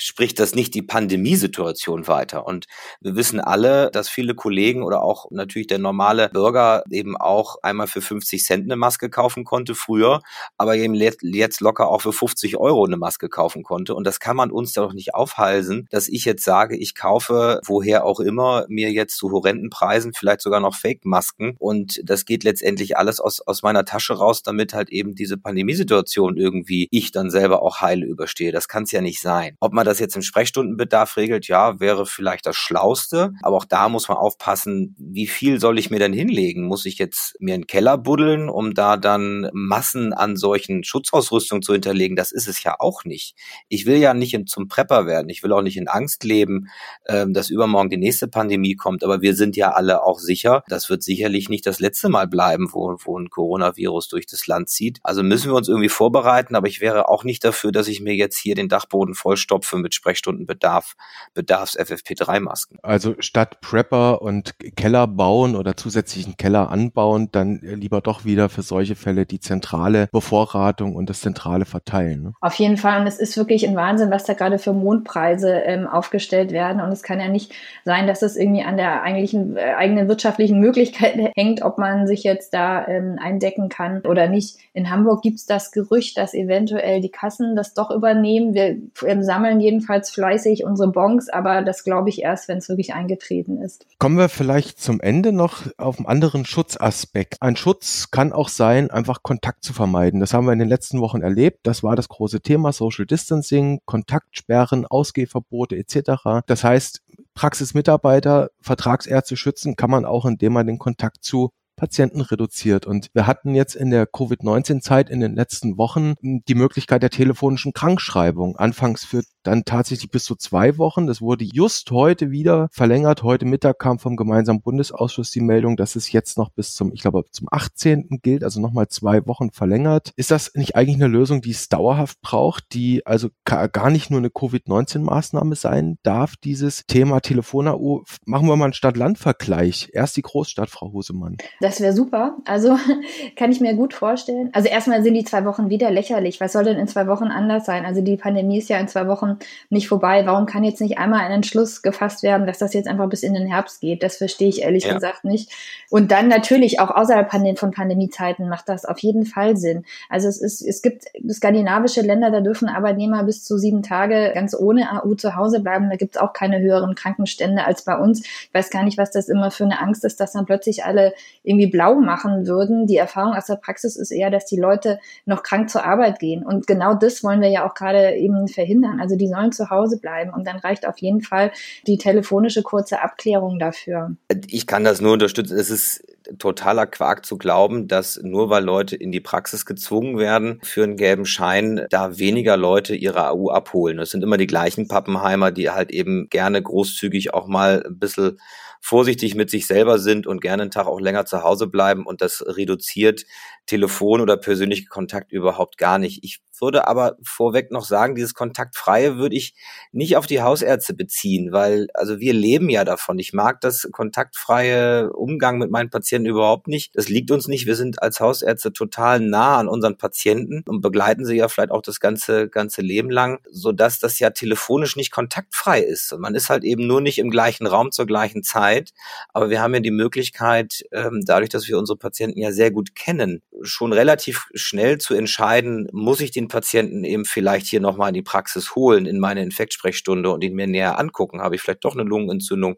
spricht 0.00 0.40
das 0.40 0.54
nicht 0.54 0.74
die 0.74 0.82
Pandemiesituation 0.82 2.08
weiter. 2.08 2.46
Und 2.46 2.66
wir 3.00 3.16
wissen 3.16 3.40
alle, 3.40 3.90
dass 3.90 4.08
viele 4.08 4.34
Kollegen 4.34 4.82
oder 4.82 5.02
auch 5.02 5.30
natürlich 5.30 5.66
der 5.66 5.78
normale 5.78 6.30
Bürger 6.30 6.82
eben 6.90 7.16
auch 7.16 7.56
einmal 7.62 7.86
für 7.86 8.00
50 8.00 8.44
Cent 8.44 8.64
eine 8.64 8.76
Maske 8.76 9.10
kaufen 9.10 9.44
konnte 9.44 9.74
früher, 9.74 10.20
aber 10.56 10.76
eben 10.76 10.94
jetzt 10.94 11.60
locker 11.60 11.88
auch 11.88 12.02
für 12.02 12.12
50 12.12 12.56
Euro 12.56 12.84
eine 12.84 12.96
Maske 12.96 13.28
kaufen 13.28 13.62
konnte. 13.62 13.94
Und 13.94 14.06
das 14.06 14.20
kann 14.20 14.36
man 14.36 14.50
uns 14.50 14.72
doch 14.72 14.92
nicht 14.92 15.14
aufhalsen, 15.14 15.86
dass 15.90 16.08
ich 16.08 16.24
jetzt 16.24 16.44
sage, 16.44 16.76
ich 16.76 16.94
kaufe 16.94 17.60
woher 17.64 18.04
auch 18.04 18.20
immer 18.20 18.64
mir 18.68 18.90
jetzt 18.90 19.16
zu 19.16 19.30
horrenden 19.30 19.70
Preisen 19.70 20.14
vielleicht 20.14 20.40
sogar 20.40 20.60
noch 20.60 20.74
Fake-Masken. 20.74 21.56
Und 21.58 22.00
das 22.04 22.24
geht 22.24 22.44
letztendlich 22.44 22.96
alles 22.96 23.20
aus, 23.20 23.40
aus 23.40 23.62
meiner 23.62 23.84
Tasche 23.84 24.14
raus, 24.14 24.42
damit 24.42 24.72
halt 24.72 24.90
eben 24.90 25.14
diese 25.14 25.36
Pandemiesituation 25.36 26.36
irgendwie 26.36 26.88
ich 26.90 27.12
dann 27.12 27.30
selber 27.30 27.62
auch 27.62 27.80
heile 27.80 28.06
überstehe. 28.06 28.52
Das 28.52 28.68
kann 28.68 28.84
es 28.84 28.92
ja 28.92 29.00
nicht 29.00 29.20
sein. 29.20 29.56
Ob 29.60 29.72
man 29.72 29.89
das 29.90 29.98
jetzt 29.98 30.16
im 30.16 30.22
Sprechstundenbedarf 30.22 31.16
regelt, 31.16 31.48
ja, 31.48 31.80
wäre 31.80 32.06
vielleicht 32.06 32.46
das 32.46 32.56
Schlauste. 32.56 33.32
Aber 33.42 33.56
auch 33.56 33.64
da 33.64 33.88
muss 33.88 34.08
man 34.08 34.16
aufpassen, 34.16 34.94
wie 34.98 35.26
viel 35.26 35.60
soll 35.60 35.78
ich 35.78 35.90
mir 35.90 35.98
denn 35.98 36.12
hinlegen? 36.12 36.66
Muss 36.66 36.86
ich 36.86 36.98
jetzt 36.98 37.34
mir 37.40 37.54
einen 37.54 37.66
Keller 37.66 37.98
buddeln, 37.98 38.48
um 38.48 38.74
da 38.74 38.96
dann 38.96 39.50
Massen 39.52 40.12
an 40.12 40.36
solchen 40.36 40.84
Schutzausrüstung 40.84 41.62
zu 41.62 41.72
hinterlegen? 41.72 42.16
Das 42.16 42.32
ist 42.32 42.46
es 42.46 42.62
ja 42.62 42.76
auch 42.78 43.04
nicht. 43.04 43.34
Ich 43.68 43.84
will 43.84 43.96
ja 43.96 44.14
nicht 44.14 44.32
in, 44.32 44.46
zum 44.46 44.68
Prepper 44.68 45.06
werden. 45.06 45.28
Ich 45.28 45.42
will 45.42 45.52
auch 45.52 45.62
nicht 45.62 45.76
in 45.76 45.88
Angst 45.88 46.22
leben, 46.22 46.68
ähm, 47.08 47.32
dass 47.32 47.50
übermorgen 47.50 47.90
die 47.90 47.96
nächste 47.96 48.28
Pandemie 48.28 48.76
kommt. 48.76 49.02
Aber 49.02 49.20
wir 49.22 49.34
sind 49.34 49.56
ja 49.56 49.72
alle 49.72 50.04
auch 50.04 50.20
sicher, 50.20 50.62
das 50.68 50.88
wird 50.88 51.02
sicherlich 51.02 51.48
nicht 51.48 51.66
das 51.66 51.80
letzte 51.80 52.08
Mal 52.08 52.28
bleiben, 52.28 52.68
wo, 52.72 52.96
wo 53.04 53.18
ein 53.18 53.28
Coronavirus 53.28 54.08
durch 54.08 54.26
das 54.26 54.46
Land 54.46 54.68
zieht. 54.68 55.00
Also 55.02 55.22
müssen 55.24 55.50
wir 55.50 55.56
uns 55.56 55.68
irgendwie 55.68 55.88
vorbereiten. 55.88 56.54
Aber 56.54 56.68
ich 56.68 56.80
wäre 56.80 57.08
auch 57.08 57.24
nicht 57.24 57.44
dafür, 57.44 57.72
dass 57.72 57.88
ich 57.88 58.00
mir 58.00 58.14
jetzt 58.14 58.38
hier 58.38 58.54
den 58.54 58.68
Dachboden 58.68 59.14
vollstopfe 59.14 59.79
mit 59.80 59.94
Sprechstundenbedarf, 59.94 60.96
Bedarfs 61.34 61.78
FFP3-Masken. 61.78 62.78
Also 62.82 63.14
statt 63.18 63.60
Prepper 63.60 64.22
und 64.22 64.54
Keller 64.76 65.06
bauen 65.06 65.56
oder 65.56 65.76
zusätzlichen 65.76 66.36
Keller 66.36 66.70
anbauen, 66.70 67.28
dann 67.32 67.60
lieber 67.62 68.00
doch 68.00 68.24
wieder 68.24 68.48
für 68.48 68.62
solche 68.62 68.94
Fälle 68.94 69.26
die 69.26 69.40
zentrale 69.40 70.08
Bevorratung 70.12 70.94
und 70.94 71.10
das 71.10 71.20
zentrale 71.20 71.64
Verteilen. 71.64 72.22
Ne? 72.22 72.32
Auf 72.40 72.54
jeden 72.54 72.76
Fall. 72.76 73.00
Und 73.00 73.06
es 73.06 73.18
ist 73.18 73.36
wirklich 73.36 73.66
ein 73.66 73.76
Wahnsinn, 73.76 74.10
was 74.10 74.24
da 74.24 74.34
gerade 74.34 74.58
für 74.58 74.72
Mondpreise 74.72 75.50
ähm, 75.50 75.86
aufgestellt 75.86 76.52
werden. 76.52 76.80
Und 76.80 76.92
es 76.92 77.02
kann 77.02 77.20
ja 77.20 77.28
nicht 77.28 77.52
sein, 77.84 78.06
dass 78.06 78.22
es 78.22 78.36
irgendwie 78.36 78.62
an 78.62 78.76
der 78.76 79.02
eigentlichen 79.02 79.56
äh, 79.56 79.74
eigenen 79.76 80.08
wirtschaftlichen 80.08 80.60
Möglichkeit 80.60 81.16
hängt, 81.36 81.62
ob 81.62 81.78
man 81.78 82.06
sich 82.06 82.22
jetzt 82.22 82.54
da 82.54 82.86
ähm, 82.86 83.18
eindecken 83.20 83.68
kann 83.68 84.00
oder 84.02 84.28
nicht. 84.28 84.58
In 84.72 84.90
Hamburg 84.90 85.22
gibt 85.22 85.38
es 85.38 85.46
das 85.46 85.72
Gerücht, 85.72 86.18
dass 86.18 86.34
eventuell 86.34 87.00
die 87.00 87.10
Kassen 87.10 87.56
das 87.56 87.74
doch 87.74 87.90
übernehmen. 87.90 88.54
Wir 88.54 88.76
ähm, 89.06 89.22
sammeln 89.22 89.59
jedenfalls 89.60 90.10
fleißig 90.10 90.64
unsere 90.64 90.90
Bons, 90.90 91.28
aber 91.28 91.62
das 91.62 91.84
glaube 91.84 92.08
ich 92.08 92.22
erst, 92.22 92.48
wenn 92.48 92.58
es 92.58 92.68
wirklich 92.68 92.94
eingetreten 92.94 93.58
ist. 93.58 93.86
Kommen 93.98 94.18
wir 94.18 94.28
vielleicht 94.28 94.80
zum 94.80 95.00
Ende 95.00 95.32
noch 95.32 95.66
auf 95.76 95.98
einen 95.98 96.06
anderen 96.06 96.44
Schutzaspekt. 96.44 97.36
Ein 97.40 97.56
Schutz 97.56 98.10
kann 98.10 98.32
auch 98.32 98.48
sein, 98.48 98.90
einfach 98.90 99.22
Kontakt 99.22 99.64
zu 99.64 99.72
vermeiden. 99.72 100.20
Das 100.20 100.34
haben 100.34 100.46
wir 100.46 100.52
in 100.52 100.58
den 100.58 100.68
letzten 100.68 101.00
Wochen 101.00 101.22
erlebt. 101.22 101.60
Das 101.62 101.82
war 101.82 101.96
das 101.96 102.08
große 102.08 102.40
Thema 102.40 102.72
Social 102.72 103.06
Distancing, 103.06 103.80
Kontaktsperren, 103.84 104.86
Ausgehverbote 104.86 105.76
etc. 105.76 106.42
Das 106.46 106.64
heißt, 106.64 107.02
Praxismitarbeiter, 107.34 108.50
Vertragsärzte 108.60 109.36
schützen 109.36 109.76
kann 109.76 109.90
man 109.90 110.04
auch, 110.04 110.26
indem 110.26 110.52
man 110.52 110.66
den 110.66 110.78
Kontakt 110.78 111.24
zu 111.24 111.50
Patienten 111.80 112.20
reduziert. 112.20 112.86
Und 112.86 113.08
wir 113.14 113.26
hatten 113.26 113.54
jetzt 113.54 113.74
in 113.74 113.90
der 113.90 114.06
Covid-19-Zeit 114.06 115.08
in 115.08 115.20
den 115.20 115.34
letzten 115.34 115.78
Wochen 115.78 116.14
die 116.20 116.54
Möglichkeit 116.54 117.02
der 117.02 117.08
telefonischen 117.08 117.72
Krankschreibung. 117.72 118.56
Anfangs 118.56 119.04
für 119.04 119.22
dann 119.42 119.64
tatsächlich 119.64 120.10
bis 120.10 120.24
zu 120.24 120.34
zwei 120.36 120.76
Wochen. 120.76 121.06
Das 121.06 121.22
wurde 121.22 121.44
just 121.44 121.90
heute 121.90 122.30
wieder 122.30 122.68
verlängert. 122.72 123.22
Heute 123.22 123.46
Mittag 123.46 123.78
kam 123.78 123.98
vom 123.98 124.16
gemeinsamen 124.16 124.60
Bundesausschuss 124.60 125.30
die 125.30 125.40
Meldung, 125.40 125.76
dass 125.76 125.96
es 125.96 126.12
jetzt 126.12 126.36
noch 126.36 126.50
bis 126.50 126.74
zum, 126.74 126.92
ich 126.92 127.00
glaube, 127.00 127.24
zum 127.30 127.48
18. 127.50 128.20
gilt, 128.22 128.44
also 128.44 128.60
nochmal 128.60 128.88
zwei 128.88 129.26
Wochen 129.26 129.50
verlängert. 129.50 130.12
Ist 130.16 130.30
das 130.30 130.52
nicht 130.54 130.76
eigentlich 130.76 130.96
eine 130.96 131.06
Lösung, 131.06 131.40
die 131.40 131.52
es 131.52 131.70
dauerhaft 131.70 132.20
braucht, 132.20 132.74
die 132.74 133.06
also 133.06 133.30
gar 133.44 133.90
nicht 133.90 134.10
nur 134.10 134.18
eine 134.20 134.28
Covid-19-Maßnahme 134.28 135.56
sein 135.56 135.98
darf, 136.02 136.36
dieses 136.36 136.84
Thema 136.86 137.20
Telefon-AU? 137.20 138.02
Machen 138.26 138.48
wir 138.48 138.56
mal 138.56 138.66
einen 138.66 138.74
Stadt-Land-Vergleich. 138.74 139.90
Erst 139.94 140.18
die 140.18 140.22
Großstadt, 140.22 140.68
Frau 140.68 140.92
Hosemann. 140.92 141.38
Das 141.60 141.69
das 141.70 141.80
wäre 141.80 141.92
super. 141.92 142.36
Also 142.46 142.76
kann 143.36 143.52
ich 143.52 143.60
mir 143.60 143.74
gut 143.74 143.94
vorstellen. 143.94 144.50
Also 144.52 144.68
erstmal 144.68 145.04
sind 145.04 145.14
die 145.14 145.24
zwei 145.24 145.44
Wochen 145.44 145.70
wieder 145.70 145.88
lächerlich. 145.92 146.40
Was 146.40 146.52
soll 146.52 146.64
denn 146.64 146.78
in 146.78 146.88
zwei 146.88 147.06
Wochen 147.06 147.26
anders 147.26 147.64
sein? 147.64 147.84
Also 147.84 148.00
die 148.00 148.16
Pandemie 148.16 148.58
ist 148.58 148.68
ja 148.68 148.78
in 148.78 148.88
zwei 148.88 149.06
Wochen 149.06 149.38
nicht 149.68 149.86
vorbei. 149.86 150.26
Warum 150.26 150.46
kann 150.46 150.64
jetzt 150.64 150.80
nicht 150.80 150.98
einmal 150.98 151.20
ein 151.20 151.30
Entschluss 151.30 151.82
gefasst 151.82 152.24
werden, 152.24 152.48
dass 152.48 152.58
das 152.58 152.74
jetzt 152.74 152.88
einfach 152.88 153.08
bis 153.08 153.22
in 153.22 153.34
den 153.34 153.46
Herbst 153.46 153.80
geht? 153.80 154.02
Das 154.02 154.16
verstehe 154.16 154.48
ich 154.48 154.62
ehrlich 154.62 154.84
ja. 154.84 154.94
gesagt 154.94 155.24
nicht. 155.24 155.52
Und 155.90 156.10
dann 156.10 156.26
natürlich 156.26 156.80
auch 156.80 156.90
außerhalb 156.90 157.30
von 157.56 157.70
Pandemiezeiten 157.70 158.48
macht 158.48 158.68
das 158.68 158.84
auf 158.84 158.98
jeden 158.98 159.24
Fall 159.24 159.56
Sinn. 159.56 159.84
Also 160.08 160.26
es 160.26 160.40
ist, 160.40 160.62
es 160.62 160.82
gibt 160.82 161.04
skandinavische 161.30 162.00
Länder, 162.00 162.32
da 162.32 162.40
dürfen 162.40 162.68
Arbeitnehmer 162.68 163.22
bis 163.22 163.44
zu 163.44 163.58
sieben 163.58 163.84
Tage 163.84 164.32
ganz 164.34 164.56
ohne 164.56 164.90
AU 164.90 165.14
zu 165.14 165.36
Hause 165.36 165.60
bleiben. 165.60 165.88
Da 165.88 165.94
gibt 165.94 166.16
es 166.16 166.20
auch 166.20 166.32
keine 166.32 166.58
höheren 166.58 166.96
Krankenstände 166.96 167.64
als 167.64 167.82
bei 167.82 167.96
uns. 167.96 168.22
Ich 168.24 168.50
weiß 168.52 168.70
gar 168.70 168.82
nicht, 168.82 168.98
was 168.98 169.12
das 169.12 169.28
immer 169.28 169.52
für 169.52 169.64
eine 169.64 169.80
Angst 169.80 170.04
ist, 170.04 170.18
dass 170.18 170.32
dann 170.32 170.46
plötzlich 170.46 170.84
alle 170.84 171.14
irgendwie 171.42 171.59
irgendwie 171.60 171.70
blau 171.70 171.94
machen 171.96 172.46
würden. 172.46 172.86
Die 172.86 172.96
Erfahrung 172.96 173.34
aus 173.34 173.46
der 173.46 173.56
Praxis 173.56 173.96
ist 173.96 174.10
eher, 174.10 174.30
dass 174.30 174.46
die 174.46 174.58
Leute 174.58 174.98
noch 175.26 175.42
krank 175.42 175.70
zur 175.70 175.84
Arbeit 175.84 176.18
gehen. 176.18 176.44
Und 176.44 176.66
genau 176.66 176.94
das 176.94 177.22
wollen 177.22 177.40
wir 177.40 177.48
ja 177.48 177.68
auch 177.68 177.74
gerade 177.74 178.14
eben 178.16 178.48
verhindern. 178.48 179.00
Also 179.00 179.16
die 179.16 179.28
sollen 179.28 179.52
zu 179.52 179.70
Hause 179.70 179.98
bleiben. 179.98 180.32
Und 180.32 180.46
dann 180.46 180.56
reicht 180.56 180.86
auf 180.86 180.98
jeden 180.98 181.20
Fall 181.20 181.52
die 181.86 181.98
telefonische 181.98 182.62
kurze 182.62 183.02
Abklärung 183.02 183.58
dafür. 183.58 184.16
Ich 184.48 184.66
kann 184.66 184.84
das 184.84 185.00
nur 185.00 185.12
unterstützen. 185.12 185.58
Es 185.58 185.70
ist 185.70 186.04
totaler 186.38 186.86
Quark 186.86 187.26
zu 187.26 187.38
glauben, 187.38 187.88
dass 187.88 188.20
nur 188.22 188.50
weil 188.50 188.62
Leute 188.62 188.94
in 188.94 189.10
die 189.10 189.20
Praxis 189.20 189.66
gezwungen 189.66 190.18
werden 190.18 190.60
für 190.62 190.84
einen 190.84 190.96
gelben 190.96 191.24
Schein, 191.24 191.86
da 191.90 192.18
weniger 192.18 192.56
Leute 192.56 192.94
ihre 192.94 193.28
AU 193.28 193.50
abholen. 193.50 193.96
Das 193.96 194.10
sind 194.10 194.22
immer 194.22 194.36
die 194.36 194.46
gleichen 194.46 194.86
Pappenheimer, 194.86 195.50
die 195.50 195.70
halt 195.70 195.90
eben 195.90 196.28
gerne 196.28 196.62
großzügig 196.62 197.34
auch 197.34 197.48
mal 197.48 197.82
ein 197.84 197.98
bisschen 197.98 198.38
vorsichtig 198.80 199.34
mit 199.34 199.50
sich 199.50 199.66
selber 199.66 199.98
sind 199.98 200.26
und 200.26 200.40
gerne 200.40 200.62
einen 200.62 200.70
Tag 200.70 200.86
auch 200.86 201.00
länger 201.00 201.26
zu 201.26 201.42
Hause 201.42 201.66
bleiben 201.66 202.06
und 202.06 202.20
das 202.22 202.42
reduziert 202.46 203.24
Telefon 203.66 204.20
oder 204.20 204.36
persönliche 204.36 204.86
Kontakt 204.86 205.32
überhaupt 205.32 205.78
gar 205.78 205.98
nicht. 205.98 206.24
Ich 206.24 206.40
würde 206.60 206.86
aber 206.86 207.16
vorweg 207.22 207.70
noch 207.70 207.84
sagen, 207.84 208.14
dieses 208.14 208.34
Kontaktfreie 208.34 209.16
würde 209.16 209.36
ich 209.36 209.54
nicht 209.92 210.16
auf 210.16 210.26
die 210.26 210.42
Hausärzte 210.42 210.94
beziehen, 210.94 211.52
weil 211.52 211.88
also 211.94 212.20
wir 212.20 212.32
leben 212.32 212.68
ja 212.68 212.84
davon. 212.84 213.18
Ich 213.18 213.32
mag 213.32 213.60
das 213.60 213.88
kontaktfreie 213.92 215.12
Umgang 215.12 215.58
mit 215.58 215.70
meinen 215.70 215.90
Patienten 215.90 216.28
überhaupt 216.28 216.68
nicht. 216.68 216.94
Das 216.94 217.08
liegt 217.08 217.30
uns 217.30 217.48
nicht. 217.48 217.66
Wir 217.66 217.76
sind 217.76 218.02
als 218.02 218.20
Hausärzte 218.20 218.72
total 218.72 219.20
nah 219.20 219.58
an 219.58 219.68
unseren 219.68 219.96
Patienten 219.96 220.62
und 220.66 220.80
begleiten 220.80 221.24
sie 221.24 221.36
ja 221.36 221.48
vielleicht 221.48 221.70
auch 221.70 221.82
das 221.82 222.00
ganze 222.00 222.48
ganze 222.48 222.82
Leben 222.82 223.10
lang, 223.10 223.40
so 223.50 223.72
dass 223.72 223.98
das 223.98 224.18
ja 224.18 224.30
telefonisch 224.30 224.96
nicht 224.96 225.10
kontaktfrei 225.10 225.80
ist. 225.80 226.12
Und 226.12 226.20
man 226.20 226.34
ist 226.34 226.50
halt 226.50 226.64
eben 226.64 226.86
nur 226.86 227.00
nicht 227.00 227.18
im 227.18 227.30
gleichen 227.30 227.66
Raum 227.66 227.92
zur 227.92 228.06
gleichen 228.06 228.42
Zeit. 228.42 228.90
Aber 229.32 229.50
wir 229.50 229.60
haben 229.60 229.74
ja 229.74 229.80
die 229.80 229.90
Möglichkeit, 229.90 230.84
ähm, 230.92 231.22
dadurch, 231.24 231.50
dass 231.50 231.68
wir 231.68 231.78
unsere 231.78 231.98
Patienten 231.98 232.38
ja 232.38 232.52
sehr 232.52 232.70
gut 232.70 232.94
kennen, 232.94 233.42
schon 233.62 233.92
relativ 233.92 234.48
schnell 234.54 234.98
zu 234.98 235.14
entscheiden, 235.14 235.88
muss 235.92 236.20
ich 236.20 236.30
den 236.30 236.48
Patienten 236.48 237.04
eben 237.04 237.24
vielleicht 237.24 237.66
hier 237.66 237.80
nochmal 237.80 238.08
in 238.08 238.14
die 238.14 238.22
Praxis 238.22 238.74
holen, 238.74 239.06
in 239.06 239.18
meine 239.18 239.42
Infektsprechstunde 239.42 240.30
und 240.30 240.42
ihn 240.44 240.54
mir 240.54 240.66
näher 240.66 240.98
angucken. 240.98 241.40
Habe 241.40 241.56
ich 241.56 241.60
vielleicht 241.60 241.84
doch 241.84 241.94
eine 241.94 242.08
Lungenentzündung 242.08 242.76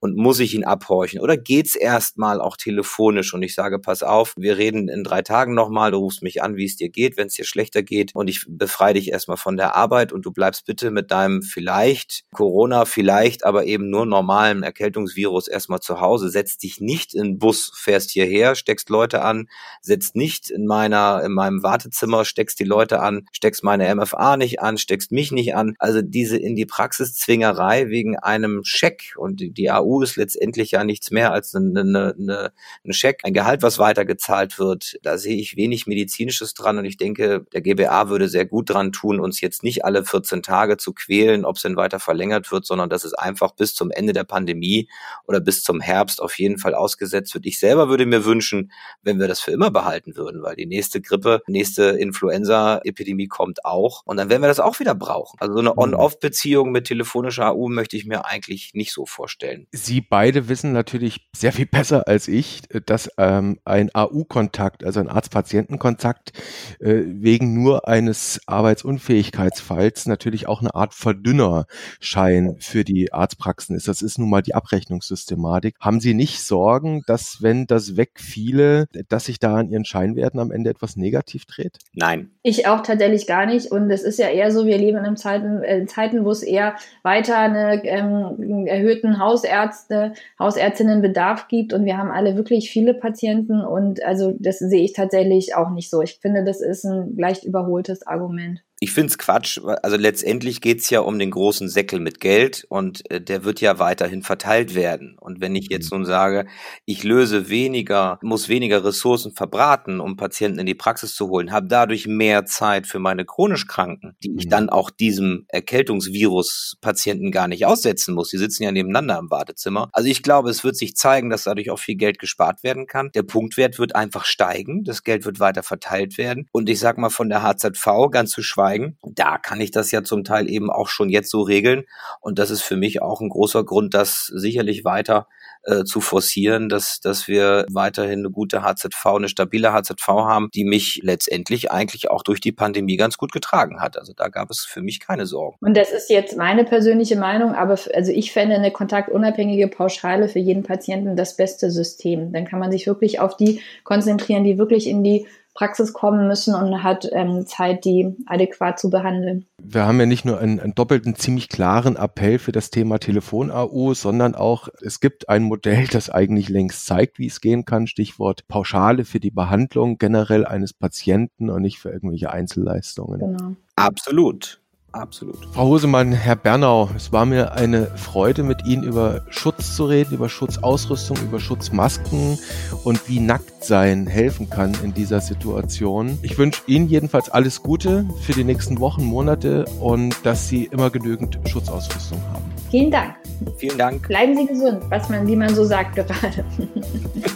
und 0.00 0.16
muss 0.16 0.40
ich 0.40 0.54
ihn 0.54 0.64
abhorchen? 0.64 1.20
Oder 1.20 1.36
geht's 1.36 1.74
erstmal 1.74 2.40
auch 2.40 2.56
telefonisch 2.56 3.34
und 3.34 3.42
ich 3.42 3.54
sage, 3.54 3.78
pass 3.78 4.02
auf, 4.02 4.34
wir 4.36 4.56
reden 4.56 4.88
in 4.88 5.04
drei 5.04 5.22
Tagen 5.22 5.54
nochmal, 5.54 5.90
du 5.90 5.98
rufst 5.98 6.22
mich 6.22 6.42
an, 6.42 6.56
wie 6.56 6.64
es 6.64 6.76
dir 6.76 6.88
geht, 6.88 7.16
wenn 7.16 7.26
es 7.26 7.34
dir 7.34 7.44
schlechter 7.44 7.82
geht 7.82 8.14
und 8.14 8.28
ich 8.28 8.44
befreie 8.48 8.94
dich 8.94 9.10
erstmal 9.10 9.36
von 9.36 9.56
der 9.56 9.76
Arbeit 9.76 10.12
und 10.12 10.24
du 10.24 10.32
bleibst 10.32 10.64
bitte 10.64 10.90
mit 10.90 11.10
deinem 11.10 11.42
vielleicht 11.42 12.24
Corona, 12.32 12.86
vielleicht 12.86 13.44
aber 13.44 13.66
eben 13.66 13.90
nur 13.90 14.06
normalen 14.06 14.62
Erkältungsvirus 14.62 15.48
erstmal 15.48 15.80
zu 15.80 16.00
Hause, 16.00 16.30
setzt 16.30 16.62
dich 16.62 16.80
nicht 16.80 17.14
in 17.14 17.24
den 17.24 17.38
Bus, 17.38 17.72
fährst 17.74 18.10
hierher, 18.10 18.54
steckst 18.54 18.88
Leute 18.88 19.22
an, 19.22 19.48
setzt 19.82 20.13
nicht 20.14 20.50
in 20.50 20.66
meiner, 20.66 21.22
in 21.24 21.32
meinem 21.32 21.62
Wartezimmer, 21.62 22.24
steckst 22.24 22.60
die 22.60 22.64
Leute 22.64 23.00
an, 23.00 23.26
steckst 23.32 23.64
meine 23.64 23.92
MFA 23.94 24.36
nicht 24.36 24.60
an, 24.60 24.78
steckst 24.78 25.12
mich 25.12 25.32
nicht 25.32 25.54
an. 25.54 25.74
Also 25.78 26.02
diese 26.02 26.36
in 26.36 26.54
die 26.54 26.66
Praxiszwingerei 26.66 27.88
wegen 27.88 28.16
einem 28.16 28.62
Scheck 28.64 29.14
und 29.16 29.40
die, 29.40 29.50
die 29.50 29.70
AU 29.70 30.02
ist 30.02 30.16
letztendlich 30.16 30.70
ja 30.70 30.84
nichts 30.84 31.10
mehr 31.10 31.32
als 31.32 31.54
eine, 31.54 31.80
eine, 31.80 32.14
eine, 32.18 32.52
ein 32.84 32.92
Scheck, 32.92 33.20
ein 33.24 33.34
Gehalt, 33.34 33.62
was 33.62 33.78
weitergezahlt 33.78 34.58
wird. 34.58 34.98
Da 35.02 35.18
sehe 35.18 35.36
ich 35.36 35.56
wenig 35.56 35.86
medizinisches 35.86 36.54
dran 36.54 36.78
und 36.78 36.84
ich 36.84 36.96
denke, 36.96 37.44
der 37.52 37.60
GBA 37.60 38.08
würde 38.08 38.28
sehr 38.28 38.46
gut 38.46 38.70
dran 38.70 38.92
tun, 38.92 39.20
uns 39.20 39.40
jetzt 39.40 39.64
nicht 39.64 39.84
alle 39.84 40.04
14 40.04 40.42
Tage 40.42 40.76
zu 40.76 40.92
quälen, 40.92 41.44
ob 41.44 41.56
es 41.56 41.62
denn 41.62 41.76
weiter 41.76 41.98
verlängert 41.98 42.52
wird, 42.52 42.66
sondern 42.66 42.88
dass 42.88 43.04
es 43.04 43.14
einfach 43.14 43.52
bis 43.52 43.74
zum 43.74 43.90
Ende 43.90 44.12
der 44.12 44.24
Pandemie 44.24 44.88
oder 45.26 45.40
bis 45.40 45.64
zum 45.64 45.80
Herbst 45.80 46.22
auf 46.22 46.38
jeden 46.38 46.58
Fall 46.58 46.74
ausgesetzt 46.74 47.34
wird. 47.34 47.46
Ich 47.46 47.58
selber 47.58 47.88
würde 47.88 48.06
mir 48.06 48.24
wünschen, 48.24 48.70
wenn 49.02 49.18
wir 49.18 49.28
das 49.28 49.40
für 49.40 49.50
immer 49.50 49.70
behalten 49.70 50.03
würden, 50.16 50.42
weil 50.42 50.56
die 50.56 50.66
nächste 50.66 51.00
Grippe, 51.00 51.42
nächste 51.46 51.84
Influenza-Epidemie 51.84 53.04
Epidemie 53.04 53.28
kommt, 53.28 53.64
auch. 53.64 54.02
Und 54.04 54.16
dann 54.16 54.28
werden 54.28 54.42
wir 54.42 54.48
das 54.48 54.60
auch 54.60 54.80
wieder 54.80 54.94
brauchen. 54.94 55.38
Also 55.40 55.54
so 55.54 55.60
eine 55.60 55.70
mhm. 55.70 55.78
On-Off-Beziehung 55.78 56.72
mit 56.72 56.86
telefonischer 56.86 57.50
AU 57.50 57.68
möchte 57.68 57.96
ich 57.96 58.06
mir 58.06 58.24
eigentlich 58.26 58.72
nicht 58.74 58.92
so 58.92 59.06
vorstellen. 59.06 59.66
Sie 59.72 60.00
beide 60.00 60.48
wissen 60.48 60.72
natürlich 60.72 61.28
sehr 61.34 61.52
viel 61.52 61.66
besser 61.66 62.08
als 62.08 62.28
ich, 62.28 62.62
dass 62.86 63.10
ähm, 63.18 63.58
ein 63.64 63.90
AU-Kontakt, 63.94 64.84
also 64.84 65.00
ein 65.00 65.08
Arzt-Patienten-Kontakt, 65.08 66.32
äh, 66.80 67.02
wegen 67.06 67.54
nur 67.62 67.86
eines 67.88 68.40
Arbeitsunfähigkeitsfalls 68.46 70.06
natürlich 70.06 70.48
auch 70.48 70.60
eine 70.60 70.74
Art 70.74 70.94
Verdünnerschein 70.94 72.56
für 72.58 72.84
die 72.84 73.12
Arztpraxen 73.12 73.76
ist. 73.76 73.88
Das 73.88 74.02
ist 74.02 74.18
nun 74.18 74.30
mal 74.30 74.42
die 74.42 74.54
Abrechnungssystematik. 74.54 75.76
Haben 75.80 76.00
Sie 76.00 76.14
nicht 76.14 76.40
Sorgen, 76.40 77.02
dass 77.06 77.42
wenn 77.42 77.66
das 77.66 77.96
wegfiele, 77.96 78.86
dass 79.08 79.26
sich 79.26 79.38
da 79.38 79.56
an 79.56 79.68
Ihren 79.68 79.84
Scheinwerten 79.94 80.40
am 80.40 80.50
Ende 80.50 80.70
etwas 80.70 80.96
negativ 80.96 81.44
dreht? 81.46 81.78
Nein. 81.92 82.30
Ich 82.42 82.66
auch 82.66 82.80
tatsächlich 82.80 83.28
gar 83.28 83.46
nicht. 83.46 83.70
Und 83.70 83.88
es 83.90 84.02
ist 84.02 84.18
ja 84.18 84.28
eher 84.28 84.50
so, 84.50 84.66
wir 84.66 84.76
leben 84.76 85.04
in 85.04 85.16
Zeiten, 85.16 85.62
äh, 85.62 85.86
Zeiten, 85.86 86.24
wo 86.24 86.30
es 86.30 86.42
eher 86.42 86.74
weiter 87.04 87.38
einen 87.38 87.80
ähm, 87.84 88.66
erhöhten 88.66 89.20
Hausärzte, 89.20 90.14
Hausärztinnenbedarf 90.40 91.46
gibt. 91.46 91.72
Und 91.72 91.84
wir 91.84 91.96
haben 91.96 92.10
alle 92.10 92.36
wirklich 92.36 92.70
viele 92.70 92.94
Patienten. 92.94 93.60
Und 93.60 94.02
also 94.02 94.34
das 94.40 94.58
sehe 94.58 94.82
ich 94.82 94.94
tatsächlich 94.94 95.54
auch 95.54 95.70
nicht 95.70 95.90
so. 95.90 96.02
Ich 96.02 96.18
finde, 96.20 96.44
das 96.44 96.60
ist 96.60 96.84
ein 96.84 97.16
leicht 97.16 97.44
überholtes 97.44 98.04
Argument. 98.04 98.64
Ich 98.84 98.92
finde 98.92 99.12
es 99.12 99.16
Quatsch. 99.16 99.58
Also 99.82 99.96
letztendlich 99.96 100.60
geht 100.60 100.80
es 100.80 100.90
ja 100.90 101.00
um 101.00 101.18
den 101.18 101.30
großen 101.30 101.70
Säckel 101.70 102.00
mit 102.00 102.20
Geld 102.20 102.66
und 102.68 103.10
äh, 103.10 103.18
der 103.18 103.42
wird 103.42 103.62
ja 103.62 103.78
weiterhin 103.78 104.22
verteilt 104.22 104.74
werden. 104.74 105.16
Und 105.18 105.40
wenn 105.40 105.56
ich 105.56 105.68
jetzt 105.70 105.90
mhm. 105.90 106.00
nun 106.00 106.04
sage, 106.04 106.44
ich 106.84 107.02
löse 107.02 107.48
weniger, 107.48 108.18
muss 108.20 108.50
weniger 108.50 108.84
Ressourcen 108.84 109.32
verbraten, 109.32 110.00
um 110.00 110.18
Patienten 110.18 110.58
in 110.58 110.66
die 110.66 110.74
Praxis 110.74 111.14
zu 111.14 111.30
holen, 111.30 111.50
habe 111.50 111.66
dadurch 111.66 112.06
mehr 112.06 112.44
Zeit 112.44 112.86
für 112.86 112.98
meine 112.98 113.24
chronisch 113.24 113.66
Kranken, 113.66 114.18
die 114.22 114.34
ich 114.36 114.44
mhm. 114.44 114.50
dann 114.50 114.68
auch 114.68 114.90
diesem 114.90 115.46
Erkältungsvirus-Patienten 115.48 117.30
gar 117.30 117.48
nicht 117.48 117.64
aussetzen 117.64 118.14
muss. 118.14 118.28
Die 118.28 118.36
sitzen 118.36 118.64
ja 118.64 118.70
nebeneinander 118.70 119.18
im 119.18 119.30
Wartezimmer. 119.30 119.88
Also 119.94 120.10
ich 120.10 120.22
glaube, 120.22 120.50
es 120.50 120.62
wird 120.62 120.76
sich 120.76 120.94
zeigen, 120.94 121.30
dass 121.30 121.44
dadurch 121.44 121.70
auch 121.70 121.78
viel 121.78 121.96
Geld 121.96 122.18
gespart 122.18 122.62
werden 122.62 122.86
kann. 122.86 123.08
Der 123.14 123.22
Punktwert 123.22 123.78
wird 123.78 123.96
einfach 123.96 124.26
steigen. 124.26 124.84
Das 124.84 125.04
Geld 125.04 125.24
wird 125.24 125.40
weiter 125.40 125.62
verteilt 125.62 126.18
werden. 126.18 126.48
Und 126.52 126.68
ich 126.68 126.80
sag 126.80 126.98
mal 126.98 127.08
von 127.08 127.30
der 127.30 127.42
HZV 127.42 128.10
ganz 128.10 128.32
zu 128.32 128.42
schweigen, 128.42 128.73
steigen. 128.74 128.98
Da 129.02 129.38
kann 129.38 129.60
ich 129.60 129.70
das 129.70 129.90
ja 129.90 130.02
zum 130.02 130.24
Teil 130.24 130.50
eben 130.50 130.70
auch 130.70 130.88
schon 130.88 131.08
jetzt 131.08 131.30
so 131.30 131.42
regeln. 131.42 131.84
Und 132.20 132.38
das 132.38 132.50
ist 132.50 132.62
für 132.62 132.76
mich 132.76 133.02
auch 133.02 133.20
ein 133.20 133.28
großer 133.28 133.64
Grund, 133.64 133.94
das 133.94 134.26
sicherlich 134.26 134.84
weiter 134.84 135.28
äh, 135.64 135.84
zu 135.84 136.00
forcieren, 136.00 136.68
dass, 136.68 137.00
dass 137.00 137.28
wir 137.28 137.66
weiterhin 137.70 138.20
eine 138.20 138.30
gute 138.30 138.62
HZV, 138.62 139.06
eine 139.06 139.28
stabile 139.28 139.72
HZV 139.72 140.06
haben, 140.08 140.48
die 140.54 140.64
mich 140.64 141.00
letztendlich 141.02 141.70
eigentlich 141.70 142.10
auch 142.10 142.22
durch 142.22 142.40
die 142.40 142.52
Pandemie 142.52 142.96
ganz 142.96 143.16
gut 143.16 143.32
getragen 143.32 143.80
hat. 143.80 143.96
Also 143.96 144.12
da 144.14 144.28
gab 144.28 144.50
es 144.50 144.60
für 144.60 144.82
mich 144.82 145.00
keine 145.00 145.26
Sorgen. 145.26 145.56
Und 145.60 145.76
das 145.76 145.90
ist 145.90 146.10
jetzt 146.10 146.36
meine 146.36 146.64
persönliche 146.64 147.16
Meinung, 147.16 147.54
aber 147.54 147.78
also 147.94 148.12
ich 148.12 148.32
fände 148.32 148.54
eine 148.54 148.70
kontaktunabhängige 148.70 149.68
Pauschale 149.68 150.28
für 150.28 150.38
jeden 150.38 150.62
Patienten 150.62 151.16
das 151.16 151.36
beste 151.36 151.70
System. 151.70 152.32
Dann 152.32 152.44
kann 152.44 152.58
man 152.58 152.70
sich 152.70 152.86
wirklich 152.86 153.20
auf 153.20 153.36
die 153.36 153.60
konzentrieren, 153.84 154.44
die 154.44 154.58
wirklich 154.58 154.86
in 154.86 155.02
die 155.02 155.26
Praxis 155.54 155.92
kommen 155.92 156.26
müssen 156.26 156.54
und 156.54 156.82
hat 156.82 157.08
ähm, 157.12 157.46
Zeit, 157.46 157.84
die 157.84 158.14
adäquat 158.26 158.78
zu 158.78 158.90
behandeln. 158.90 159.46
Wir 159.62 159.86
haben 159.86 160.00
ja 160.00 160.06
nicht 160.06 160.24
nur 160.24 160.38
einen, 160.38 160.58
einen 160.58 160.74
doppelten, 160.74 161.14
ziemlich 161.14 161.48
klaren 161.48 161.96
Appell 161.96 162.40
für 162.40 162.52
das 162.52 162.70
Thema 162.70 162.98
Telefon-AU, 162.98 163.94
sondern 163.94 164.34
auch, 164.34 164.68
es 164.82 164.98
gibt 164.98 165.28
ein 165.28 165.44
Modell, 165.44 165.86
das 165.86 166.10
eigentlich 166.10 166.48
längst 166.48 166.86
zeigt, 166.86 167.18
wie 167.18 167.28
es 167.28 167.40
gehen 167.40 167.64
kann. 167.64 167.86
Stichwort 167.86 168.48
Pauschale 168.48 169.04
für 169.04 169.20
die 169.20 169.30
Behandlung 169.30 169.98
generell 169.98 170.44
eines 170.44 170.72
Patienten 170.72 171.48
und 171.50 171.62
nicht 171.62 171.78
für 171.78 171.90
irgendwelche 171.90 172.30
Einzelleistungen. 172.30 173.20
Genau. 173.20 173.52
Absolut. 173.76 174.60
Absolut. 174.94 175.36
Frau 175.52 175.66
Hosemann, 175.66 176.12
Herr 176.12 176.36
Bernau, 176.36 176.88
es 176.94 177.12
war 177.12 177.26
mir 177.26 177.52
eine 177.52 177.86
Freude, 177.96 178.44
mit 178.44 178.64
Ihnen 178.64 178.84
über 178.84 179.22
Schutz 179.28 179.74
zu 179.74 179.86
reden, 179.86 180.14
über 180.14 180.28
Schutzausrüstung, 180.28 181.16
über 181.24 181.40
Schutzmasken 181.40 182.38
und 182.84 183.08
wie 183.08 183.18
Nacktsein 183.18 184.06
helfen 184.06 184.48
kann 184.48 184.72
in 184.84 184.94
dieser 184.94 185.20
Situation. 185.20 186.16
Ich 186.22 186.38
wünsche 186.38 186.62
Ihnen 186.68 186.88
jedenfalls 186.88 187.28
alles 187.28 187.62
Gute 187.62 188.06
für 188.22 188.34
die 188.34 188.44
nächsten 188.44 188.78
Wochen, 188.78 189.04
Monate 189.04 189.64
und 189.80 190.14
dass 190.24 190.48
Sie 190.48 190.66
immer 190.66 190.90
genügend 190.90 191.40
Schutzausrüstung 191.48 192.22
haben. 192.32 192.44
Vielen 192.70 192.92
Dank. 192.92 193.16
Vielen 193.56 193.78
Dank. 193.78 194.06
Bleiben 194.06 194.36
Sie 194.36 194.46
gesund, 194.46 194.80
was 194.90 195.08
man, 195.08 195.26
wie 195.26 195.36
man 195.36 195.52
so 195.54 195.64
sagt 195.64 195.96
gerade. 195.96 196.44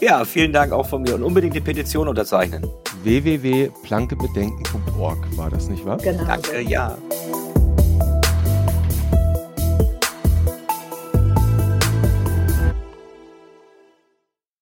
ja, 0.00 0.24
vielen 0.24 0.52
Dank 0.52 0.72
auch 0.72 0.86
von 0.86 1.02
mir 1.02 1.14
und 1.14 1.22
unbedingt 1.22 1.54
die 1.54 1.60
Petition 1.60 2.08
unterzeichnen 2.08 2.66
www.plankebedenken.org 3.02 5.36
war 5.36 5.50
das 5.50 5.68
nicht 5.68 5.84
wahr? 5.84 5.98
Genau. 5.98 6.24
Danke, 6.24 6.62
ja. 6.62 6.96